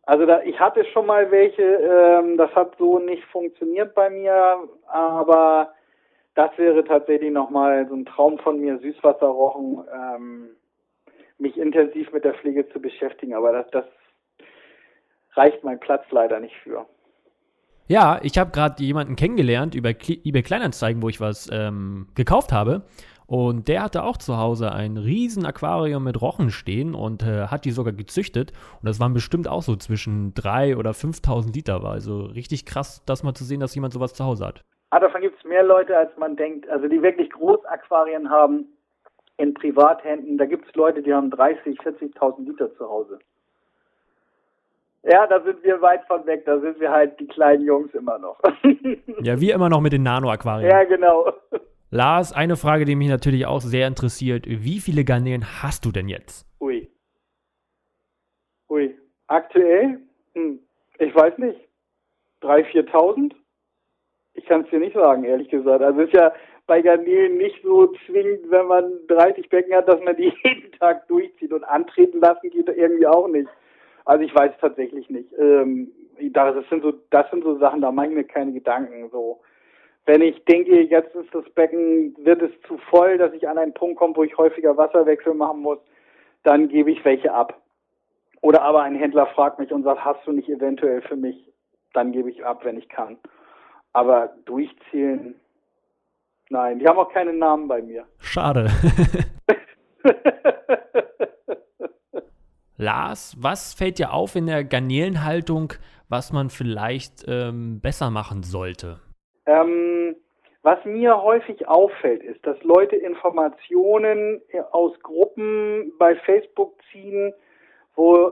Also 0.03 0.25
da, 0.25 0.41
ich 0.43 0.59
hatte 0.59 0.83
schon 0.85 1.05
mal 1.05 1.29
welche, 1.31 1.61
ähm, 1.61 2.37
das 2.37 2.53
hat 2.55 2.75
so 2.77 2.99
nicht 2.99 3.23
funktioniert 3.25 3.93
bei 3.93 4.09
mir, 4.09 4.67
aber 4.87 5.73
das 6.35 6.49
wäre 6.57 6.83
tatsächlich 6.83 7.31
nochmal 7.31 7.87
so 7.87 7.95
ein 7.95 8.05
Traum 8.05 8.39
von 8.39 8.59
mir, 8.59 8.79
Süßwasserrochen, 8.79 9.83
ähm, 9.93 10.49
mich 11.37 11.57
intensiv 11.57 12.11
mit 12.11 12.23
der 12.23 12.33
Pflege 12.35 12.67
zu 12.69 12.79
beschäftigen, 12.79 13.33
aber 13.33 13.51
das, 13.51 13.69
das 13.71 13.85
reicht 15.33 15.63
mein 15.63 15.79
Platz 15.79 16.03
leider 16.11 16.39
nicht 16.39 16.55
für. 16.63 16.85
Ja, 17.87 18.19
ich 18.23 18.37
habe 18.37 18.51
gerade 18.51 18.81
jemanden 18.81 19.15
kennengelernt 19.15 19.75
über 19.75 19.89
eBay 19.89 20.43
Kleinanzeigen, 20.43 21.01
wo 21.01 21.09
ich 21.09 21.19
was 21.19 21.49
ähm, 21.51 22.07
gekauft 22.15 22.53
habe. 22.53 22.83
Und 23.31 23.69
der 23.69 23.81
hatte 23.81 24.03
auch 24.03 24.17
zu 24.17 24.35
Hause 24.35 24.73
ein 24.73 24.97
riesen 24.97 25.45
Aquarium 25.45 26.03
mit 26.03 26.21
Rochen 26.21 26.49
stehen 26.49 26.93
und 26.93 27.23
äh, 27.23 27.47
hat 27.47 27.63
die 27.63 27.71
sogar 27.71 27.93
gezüchtet. 27.93 28.51
Und 28.81 28.89
das 28.89 28.99
waren 28.99 29.13
bestimmt 29.13 29.47
auch 29.47 29.61
so 29.61 29.77
zwischen 29.77 30.33
3.000 30.33 30.75
oder 30.75 30.91
5.000 30.91 31.53
Liter. 31.53 31.81
War 31.81 31.93
also 31.93 32.23
richtig 32.23 32.65
krass, 32.65 33.01
das 33.05 33.23
mal 33.23 33.33
zu 33.33 33.45
sehen, 33.45 33.61
dass 33.61 33.73
jemand 33.73 33.93
sowas 33.93 34.13
zu 34.13 34.25
Hause 34.25 34.45
hat. 34.45 34.65
Ah, 34.89 34.99
davon 34.99 35.21
gibt 35.21 35.37
es 35.37 35.45
mehr 35.45 35.63
Leute, 35.63 35.97
als 35.97 36.11
man 36.17 36.35
denkt. 36.35 36.67
Also 36.67 36.89
die 36.89 37.01
wirklich 37.01 37.29
Großaquarien 37.29 38.29
haben 38.29 38.65
in 39.37 39.53
Privathänden. 39.53 40.37
Da 40.37 40.43
gibt 40.43 40.67
es 40.67 40.75
Leute, 40.75 41.01
die 41.01 41.13
haben 41.13 41.31
30.000, 41.31 41.79
40.000 41.83 42.45
Liter 42.45 42.75
zu 42.75 42.83
Hause. 42.83 43.17
Ja, 45.03 45.25
da 45.25 45.41
sind 45.41 45.63
wir 45.63 45.81
weit 45.81 46.03
von 46.07 46.25
weg. 46.25 46.43
Da 46.45 46.59
sind 46.59 46.81
wir 46.81 46.91
halt 46.91 47.17
die 47.17 47.27
kleinen 47.27 47.63
Jungs 47.63 47.93
immer 47.93 48.17
noch. 48.19 48.41
ja, 49.21 49.39
wir 49.39 49.55
immer 49.55 49.69
noch 49.69 49.79
mit 49.79 49.93
den 49.93 50.03
Nano-Aquarien. 50.03 50.69
Ja, 50.69 50.83
genau. 50.83 51.31
Lars, 51.93 52.31
eine 52.31 52.55
Frage, 52.55 52.85
die 52.85 52.95
mich 52.95 53.09
natürlich 53.09 53.45
auch 53.45 53.59
sehr 53.59 53.85
interessiert. 53.85 54.45
Wie 54.47 54.79
viele 54.79 55.03
Garnelen 55.03 55.61
hast 55.61 55.83
du 55.83 55.91
denn 55.91 56.07
jetzt? 56.07 56.47
Ui. 56.61 56.89
Ui. 58.69 58.97
Aktuell? 59.27 59.99
Hm. 60.33 60.59
Ich 60.99 61.13
weiß 61.13 61.37
nicht. 61.37 61.59
3.000, 62.41 62.87
4.000? 62.89 63.33
Ich 64.35 64.45
kann 64.45 64.61
es 64.61 64.69
dir 64.69 64.79
nicht 64.79 64.95
sagen, 64.95 65.25
ehrlich 65.25 65.49
gesagt. 65.49 65.83
Also 65.83 65.99
ist 65.99 66.13
ja 66.13 66.31
bei 66.65 66.81
Garnelen 66.81 67.37
nicht 67.37 67.61
so 67.61 67.93
zwingend, 68.05 68.49
wenn 68.49 68.67
man 68.67 68.89
30 69.09 69.49
Becken 69.49 69.75
hat, 69.75 69.89
dass 69.89 70.01
man 70.01 70.15
die 70.15 70.31
jeden 70.45 70.71
Tag 70.79 71.09
durchzieht 71.09 71.51
und 71.51 71.65
antreten 71.65 72.21
lassen 72.21 72.49
geht 72.51 72.69
irgendwie 72.69 73.07
auch 73.07 73.27
nicht. 73.27 73.49
Also 74.05 74.23
ich 74.23 74.33
weiß 74.33 74.53
tatsächlich 74.61 75.09
nicht. 75.09 75.27
Ähm, 75.37 75.91
das 76.31 76.55
sind 76.69 76.83
so, 76.83 76.93
das 77.09 77.29
sind 77.31 77.43
so 77.43 77.57
Sachen, 77.57 77.81
da 77.81 77.91
mache 77.91 78.07
ich 78.07 78.13
mir 78.13 78.23
keine 78.23 78.53
Gedanken. 78.53 79.09
So, 79.11 79.41
wenn 80.05 80.21
ich 80.21 80.43
denke, 80.45 80.81
jetzt 80.81 81.15
ist 81.15 81.33
das 81.33 81.47
Becken, 81.51 82.15
wird 82.25 82.41
es 82.41 82.51
zu 82.67 82.77
voll, 82.89 83.17
dass 83.17 83.33
ich 83.33 83.47
an 83.47 83.57
einen 83.57 83.73
Punkt 83.73 83.97
komme, 83.97 84.15
wo 84.15 84.23
ich 84.23 84.37
häufiger 84.37 84.75
Wasserwechsel 84.77 85.33
machen 85.33 85.61
muss, 85.61 85.79
dann 86.43 86.69
gebe 86.69 86.91
ich 86.91 87.05
welche 87.05 87.33
ab. 87.33 87.61
Oder 88.41 88.63
aber 88.63 88.81
ein 88.81 88.95
Händler 88.95 89.27
fragt 89.27 89.59
mich 89.59 89.71
und 89.71 89.83
sagt, 89.83 90.03
hast 90.03 90.25
du 90.25 90.31
nicht 90.31 90.49
eventuell 90.49 91.01
für 91.03 91.15
mich? 91.15 91.37
Dann 91.93 92.11
gebe 92.11 92.31
ich 92.31 92.43
ab, 92.43 92.65
wenn 92.65 92.77
ich 92.77 92.89
kann. 92.89 93.17
Aber 93.93 94.33
durchzählen, 94.45 95.35
nein, 96.49 96.79
die 96.79 96.87
haben 96.87 96.97
auch 96.97 97.13
keinen 97.13 97.37
Namen 97.37 97.67
bei 97.67 97.83
mir. 97.83 98.05
Schade. 98.19 98.71
Lars, 102.77 103.35
was 103.39 103.75
fällt 103.75 103.99
dir 103.99 104.11
auf 104.11 104.35
in 104.35 104.47
der 104.47 104.63
Garnelenhaltung, 104.63 105.73
was 106.09 106.33
man 106.33 106.49
vielleicht 106.49 107.25
ähm, 107.27 107.79
besser 107.79 108.09
machen 108.09 108.41
sollte? 108.41 108.99
Ähm, 109.51 110.15
was 110.63 110.83
mir 110.85 111.21
häufig 111.21 111.67
auffällt, 111.67 112.23
ist, 112.23 112.45
dass 112.45 112.61
Leute 112.63 112.95
Informationen 112.95 114.41
aus 114.71 114.97
Gruppen 115.01 115.91
bei 115.97 116.15
Facebook 116.17 116.73
ziehen, 116.91 117.33
wo 117.95 118.31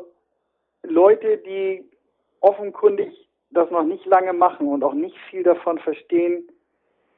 Leute, 0.84 1.38
die 1.38 1.84
offenkundig 2.40 3.28
das 3.50 3.70
noch 3.72 3.84
nicht 3.84 4.06
lange 4.06 4.34
machen 4.34 4.68
und 4.68 4.84
auch 4.84 4.94
nicht 4.94 5.18
viel 5.30 5.42
davon 5.42 5.80
verstehen, 5.80 6.48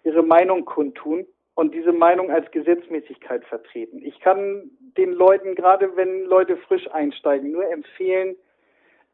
ihre 0.03 0.23
Meinung 0.23 0.63
kundtun 0.63 1.27
und 1.55 1.75
diese 1.75 1.91
Meinung 1.91 2.31
als 2.31 2.49
Gesetzmäßigkeit 2.51 3.43
vertreten. 3.45 4.01
Ich 4.01 4.19
kann 4.21 4.71
den 4.97 5.11
Leuten, 5.11 5.55
gerade 5.55 5.95
wenn 5.97 6.23
Leute 6.23 6.55
frisch 6.55 6.89
einsteigen, 6.91 7.51
nur 7.51 7.69
empfehlen, 7.69 8.37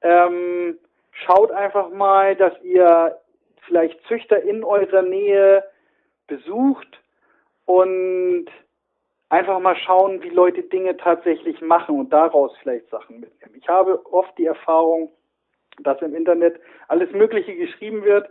ähm, 0.02 0.78
schaut 1.12 1.52
einfach 1.52 1.89
mal, 1.89 2.36
dass 2.36 2.54
ihr 2.62 3.17
vielleicht 3.67 4.01
Züchter 4.08 4.41
in 4.41 4.63
eurer 4.63 5.01
Nähe 5.01 5.63
besucht 6.27 6.99
und 7.65 8.47
einfach 9.30 9.60
mal 9.60 9.75
schauen, 9.75 10.23
wie 10.23 10.30
Leute 10.30 10.63
Dinge 10.63 10.97
tatsächlich 10.97 11.62
machen 11.62 11.99
und 11.99 12.12
daraus 12.12 12.56
vielleicht 12.62 12.89
Sachen 12.89 13.19
mitnehmen. 13.19 13.56
Ich 13.56 13.67
habe 13.67 14.06
oft 14.12 14.38
die 14.38 14.45
Erfahrung, 14.45 15.12
dass 15.80 16.01
im 16.01 16.15
Internet 16.15 16.60
alles 16.88 17.12
Mögliche 17.12 17.56
geschrieben 17.56 18.03
wird, 18.03 18.30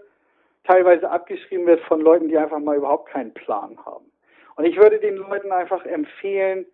teilweise 0.65 1.11
abgeschrieben 1.11 1.67
wird 1.67 1.81
von 1.83 2.01
Leuten, 2.01 2.29
die 2.29 2.39
einfach 2.39 2.59
mal 2.59 2.77
überhaupt 2.77 3.11
keinen 3.11 3.33
Plan 3.35 3.79
haben. 3.85 4.11
Und 4.57 4.65
ich 4.65 4.77
würde 4.77 4.99
den 4.99 5.17
Leuten 5.17 5.53
einfach 5.53 5.85
empfehlen, 5.85 6.67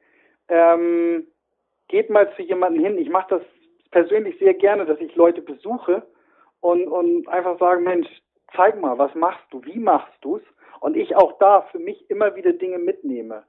ähm, 0.49 1.27
geht 1.89 2.09
mal 2.09 2.33
zu 2.37 2.43
jemandem 2.43 2.85
hin. 2.85 2.99
Ich 2.99 3.11
mache 3.11 3.39
das 3.39 3.43
persönlich 3.91 4.39
sehr 4.39 4.55
gerne, 4.55 4.87
dass 4.87 5.01
ich 5.01 5.15
Leute 5.17 5.43
besuche 5.43 6.03
und, 6.61 6.89
und 6.89 7.29
einfach 7.29 7.59
sagen, 7.59 7.83
Mensch, 7.83 8.09
zeig 8.57 8.81
mal, 8.81 8.99
was 8.99 9.15
machst 9.15 9.45
du, 9.51 9.65
wie 9.65 9.79
machst 9.79 10.13
du 10.21 10.37
es? 10.37 10.43
Und 10.81 10.97
ich 10.97 11.15
auch 11.17 11.39
da 11.39 11.63
für 11.71 11.79
mich 11.79 12.11
immer 12.11 12.35
wieder 12.35 12.53
Dinge 12.53 12.79
mitnehme. 12.79 13.45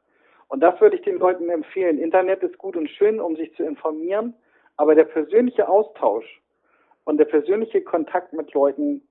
Und 0.48 0.60
das 0.60 0.80
würde 0.80 0.98
ich 0.98 1.02
den 1.02 1.18
Leuten 1.18 1.50
empfehlen. 1.50 1.98
Internet 1.98 2.44
ist 2.44 2.58
gut 2.58 2.76
und 2.76 2.89
schön, 2.89 3.20
um 3.20 3.36
sich 3.36 3.56
zu 3.56 3.63
informieren, 3.63 4.36
aber 4.78 4.94
der 4.94 5.06
persönliche 5.06 5.68
Austausch 5.68 6.42
und 7.06 7.18
der 7.18 7.26
persönliche 7.26 7.82
Kontakt 7.82 8.34
mit 8.34 8.54
Leuten 8.54 9.02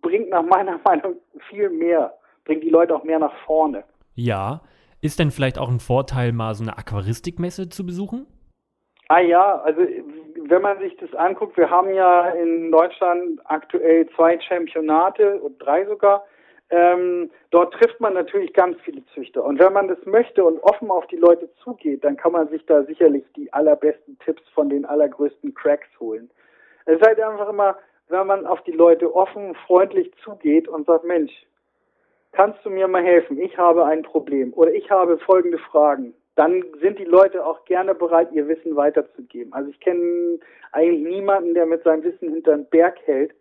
bringt 0.00 0.30
nach 0.30 0.44
meiner 0.44 0.78
Meinung 0.84 1.16
viel 1.48 1.70
mehr, 1.70 2.14
bringt 2.44 2.62
die 2.62 2.70
Leute 2.70 2.94
auch 2.94 3.04
mehr 3.04 3.18
nach 3.18 3.34
vorne. 3.44 3.84
Ja. 4.14 4.62
Ist 5.00 5.18
denn 5.18 5.32
vielleicht 5.32 5.58
auch 5.58 5.68
ein 5.68 5.80
Vorteil, 5.80 6.30
mal 6.30 6.54
so 6.54 6.62
eine 6.62 6.78
Aquaristikmesse 6.78 7.68
zu 7.68 7.84
besuchen? 7.84 8.26
Ah 9.08 9.18
ja, 9.18 9.56
also 9.56 9.82
wenn 10.52 10.60
man 10.60 10.78
sich 10.80 10.94
das 10.98 11.14
anguckt, 11.14 11.56
wir 11.56 11.70
haben 11.70 11.94
ja 11.94 12.28
in 12.28 12.70
Deutschland 12.70 13.40
aktuell 13.44 14.06
zwei 14.10 14.38
Championate 14.38 15.40
und 15.40 15.58
drei 15.58 15.86
sogar. 15.86 16.26
Ähm, 16.68 17.30
dort 17.50 17.72
trifft 17.72 17.98
man 18.00 18.12
natürlich 18.12 18.52
ganz 18.52 18.76
viele 18.82 19.02
Züchter. 19.14 19.42
Und 19.42 19.58
wenn 19.58 19.72
man 19.72 19.88
das 19.88 19.96
möchte 20.04 20.44
und 20.44 20.62
offen 20.62 20.90
auf 20.90 21.06
die 21.06 21.16
Leute 21.16 21.48
zugeht, 21.64 22.04
dann 22.04 22.18
kann 22.18 22.32
man 22.32 22.48
sich 22.48 22.66
da 22.66 22.82
sicherlich 22.82 23.24
die 23.34 23.50
allerbesten 23.50 24.18
Tipps 24.18 24.42
von 24.50 24.68
den 24.68 24.84
allergrößten 24.84 25.54
Cracks 25.54 25.88
holen. 25.98 26.30
Es 26.84 26.96
ist 26.96 27.06
halt 27.06 27.18
einfach 27.18 27.48
immer, 27.48 27.78
wenn 28.08 28.26
man 28.26 28.44
auf 28.44 28.62
die 28.64 28.72
Leute 28.72 29.14
offen, 29.14 29.54
freundlich 29.66 30.12
zugeht 30.22 30.68
und 30.68 30.84
sagt, 30.86 31.04
Mensch, 31.04 31.32
kannst 32.32 32.62
du 32.62 32.68
mir 32.68 32.88
mal 32.88 33.02
helfen? 33.02 33.38
Ich 33.38 33.56
habe 33.56 33.86
ein 33.86 34.02
Problem 34.02 34.52
oder 34.52 34.74
ich 34.74 34.90
habe 34.90 35.16
folgende 35.16 35.58
Fragen. 35.58 36.12
Dann 36.34 36.64
sind 36.80 36.98
die 36.98 37.04
Leute 37.04 37.44
auch 37.44 37.64
gerne 37.66 37.94
bereit, 37.94 38.32
ihr 38.32 38.48
Wissen 38.48 38.74
weiterzugeben. 38.74 39.52
Also 39.52 39.70
ich 39.70 39.80
kenne 39.80 40.38
eigentlich 40.72 41.02
niemanden, 41.02 41.54
der 41.54 41.66
mit 41.66 41.82
seinem 41.84 42.02
Wissen 42.04 42.32
hinter 42.32 42.56
den 42.56 42.68
Berg 42.68 42.98
hält. 43.04 43.34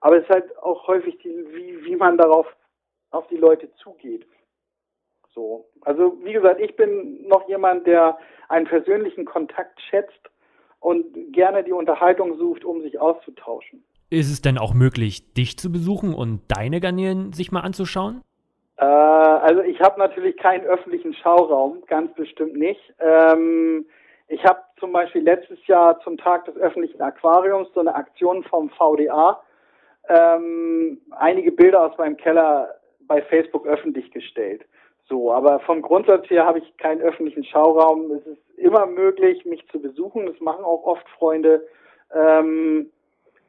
Aber 0.00 0.16
es 0.16 0.24
ist 0.24 0.30
halt 0.30 0.58
auch 0.58 0.86
häufig, 0.88 1.18
die, 1.18 1.28
wie, 1.28 1.84
wie 1.84 1.96
man 1.96 2.16
darauf 2.16 2.46
auf 3.10 3.26
die 3.28 3.36
Leute 3.36 3.70
zugeht. 3.82 4.26
So. 5.34 5.68
Also, 5.82 6.18
wie 6.24 6.32
gesagt, 6.32 6.60
ich 6.60 6.76
bin 6.76 7.26
noch 7.28 7.48
jemand, 7.48 7.86
der 7.86 8.18
einen 8.48 8.66
persönlichen 8.66 9.24
Kontakt 9.24 9.80
schätzt 9.80 10.30
und 10.80 11.32
gerne 11.32 11.64
die 11.64 11.72
Unterhaltung 11.72 12.36
sucht, 12.36 12.64
um 12.64 12.82
sich 12.82 12.98
auszutauschen. 12.98 13.84
Ist 14.10 14.30
es 14.30 14.42
denn 14.42 14.58
auch 14.58 14.74
möglich, 14.74 15.32
dich 15.32 15.58
zu 15.58 15.72
besuchen 15.72 16.12
und 16.12 16.42
deine 16.48 16.80
Garnelen 16.80 17.32
sich 17.32 17.50
mal 17.50 17.60
anzuschauen? 17.60 18.20
Äh, 18.82 18.84
also 18.84 19.62
ich 19.62 19.80
habe 19.80 19.98
natürlich 20.00 20.36
keinen 20.36 20.66
öffentlichen 20.66 21.14
Schauraum, 21.14 21.84
ganz 21.86 22.12
bestimmt 22.14 22.56
nicht. 22.56 22.80
Ähm, 22.98 23.86
ich 24.26 24.44
habe 24.44 24.60
zum 24.80 24.90
Beispiel 24.92 25.22
letztes 25.22 25.64
Jahr 25.68 26.00
zum 26.00 26.16
Tag 26.18 26.46
des 26.46 26.56
öffentlichen 26.56 27.00
Aquariums 27.00 27.68
so 27.74 27.80
eine 27.80 27.94
Aktion 27.94 28.42
vom 28.42 28.70
VDA 28.70 29.40
ähm, 30.08 31.00
einige 31.12 31.52
Bilder 31.52 31.82
aus 31.82 31.96
meinem 31.96 32.16
Keller 32.16 32.74
bei 33.06 33.22
Facebook 33.22 33.66
öffentlich 33.66 34.10
gestellt. 34.10 34.64
So, 35.08 35.32
aber 35.32 35.60
vom 35.60 35.80
Grundsatz 35.82 36.28
her 36.28 36.44
habe 36.44 36.58
ich 36.58 36.76
keinen 36.78 37.02
öffentlichen 37.02 37.44
Schauraum. 37.44 38.10
Es 38.10 38.26
ist 38.26 38.58
immer 38.58 38.86
möglich, 38.86 39.44
mich 39.44 39.64
zu 39.68 39.80
besuchen. 39.80 40.26
Das 40.26 40.40
machen 40.40 40.64
auch 40.64 40.82
oft 40.84 41.08
Freunde. 41.10 41.64
Ähm, 42.12 42.90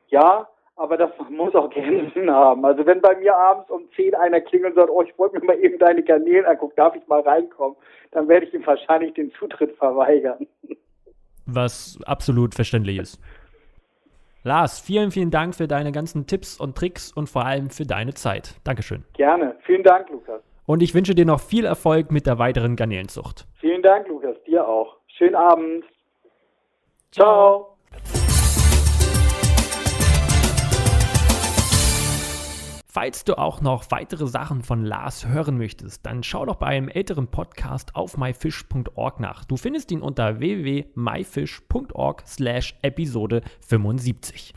ja, 0.09 0.47
aber 0.75 0.97
das 0.97 1.11
muss 1.29 1.53
auch 1.55 1.69
Grenzen 1.69 2.29
haben. 2.31 2.65
Also 2.65 2.85
wenn 2.85 3.01
bei 3.01 3.15
mir 3.15 3.35
abends 3.35 3.69
um 3.69 3.83
10 3.95 4.15
einer 4.15 4.41
klingelt 4.41 4.73
und 4.73 4.81
sagt, 4.81 4.89
oh, 4.89 5.01
ich 5.01 5.17
wollte 5.17 5.39
mir 5.39 5.45
mal 5.45 5.59
eben 5.59 5.77
deine 5.79 6.03
Kanäle 6.03 6.47
angucken, 6.47 6.73
darf 6.75 6.95
ich 6.95 7.07
mal 7.07 7.21
reinkommen, 7.21 7.77
dann 8.11 8.27
werde 8.27 8.45
ich 8.45 8.53
ihm 8.53 8.65
wahrscheinlich 8.65 9.13
den 9.13 9.31
Zutritt 9.33 9.75
verweigern. 9.77 10.47
Was 11.45 11.99
absolut 12.05 12.55
verständlich 12.55 12.97
ist. 12.97 13.19
Lars, 14.43 14.81
vielen, 14.81 15.11
vielen 15.11 15.31
Dank 15.31 15.55
für 15.55 15.67
deine 15.67 15.91
ganzen 15.91 16.27
Tipps 16.27 16.59
und 16.59 16.75
Tricks 16.77 17.13
und 17.13 17.29
vor 17.29 17.45
allem 17.45 17.69
für 17.69 17.85
deine 17.85 18.13
Zeit. 18.13 18.55
Dankeschön. 18.65 19.05
Gerne. 19.13 19.55
Vielen 19.65 19.83
Dank, 19.83 20.09
Lukas. 20.09 20.41
Und 20.65 20.81
ich 20.81 20.93
wünsche 20.93 21.15
dir 21.15 21.25
noch 21.25 21.39
viel 21.39 21.65
Erfolg 21.65 22.11
mit 22.11 22.25
der 22.25 22.39
weiteren 22.39 22.75
Garnelenzucht. 22.75 23.45
Vielen 23.59 23.81
Dank, 23.81 24.07
Lukas. 24.07 24.35
Dir 24.45 24.67
auch. 24.67 24.97
Schönen 25.07 25.35
Abend. 25.35 25.85
Ciao. 27.11 27.72
Falls 33.03 33.25
du 33.25 33.37
auch 33.37 33.59
noch 33.59 33.91
weitere 33.91 34.27
Sachen 34.27 34.61
von 34.61 34.85
Lars 34.85 35.27
hören 35.27 35.57
möchtest, 35.57 36.05
dann 36.05 36.23
schau 36.23 36.45
doch 36.45 36.55
bei 36.55 36.67
einem 36.67 36.87
älteren 36.87 37.27
Podcast 37.27 37.97
auf 37.97 38.15
myfish.org 38.15 39.19
nach. 39.19 39.43
Du 39.43 39.57
findest 39.57 39.91
ihn 39.91 40.01
unter 40.01 40.39
www.myfish.org 40.39 42.23
slash 42.25 42.75
Episode 42.81 43.41
75. 43.67 44.53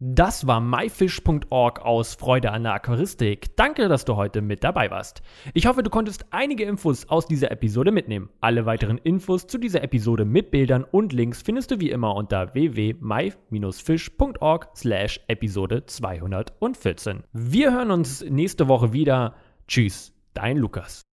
Das 0.00 0.46
war 0.46 0.60
myfish.org 0.60 1.80
aus 1.80 2.14
Freude 2.14 2.52
an 2.52 2.62
der 2.62 2.74
Aquaristik. 2.74 3.56
Danke, 3.56 3.88
dass 3.88 4.04
du 4.04 4.14
heute 4.14 4.42
mit 4.42 4.62
dabei 4.62 4.92
warst. 4.92 5.22
Ich 5.54 5.66
hoffe, 5.66 5.82
du 5.82 5.90
konntest 5.90 6.26
einige 6.30 6.62
Infos 6.64 7.08
aus 7.08 7.26
dieser 7.26 7.50
Episode 7.50 7.90
mitnehmen. 7.90 8.28
Alle 8.40 8.64
weiteren 8.64 8.98
Infos 8.98 9.48
zu 9.48 9.58
dieser 9.58 9.82
Episode 9.82 10.24
mit 10.24 10.52
Bildern 10.52 10.84
und 10.84 11.12
Links 11.12 11.42
findest 11.42 11.72
du 11.72 11.80
wie 11.80 11.90
immer 11.90 12.14
unter 12.14 12.54
www.my-fish.org 12.54 14.68
slash 14.76 15.20
Episode 15.26 15.84
214. 15.84 17.24
Wir 17.32 17.72
hören 17.72 17.90
uns 17.90 18.22
nächste 18.22 18.68
Woche 18.68 18.92
wieder. 18.92 19.34
Tschüss, 19.66 20.14
dein 20.32 20.58
Lukas. 20.58 21.07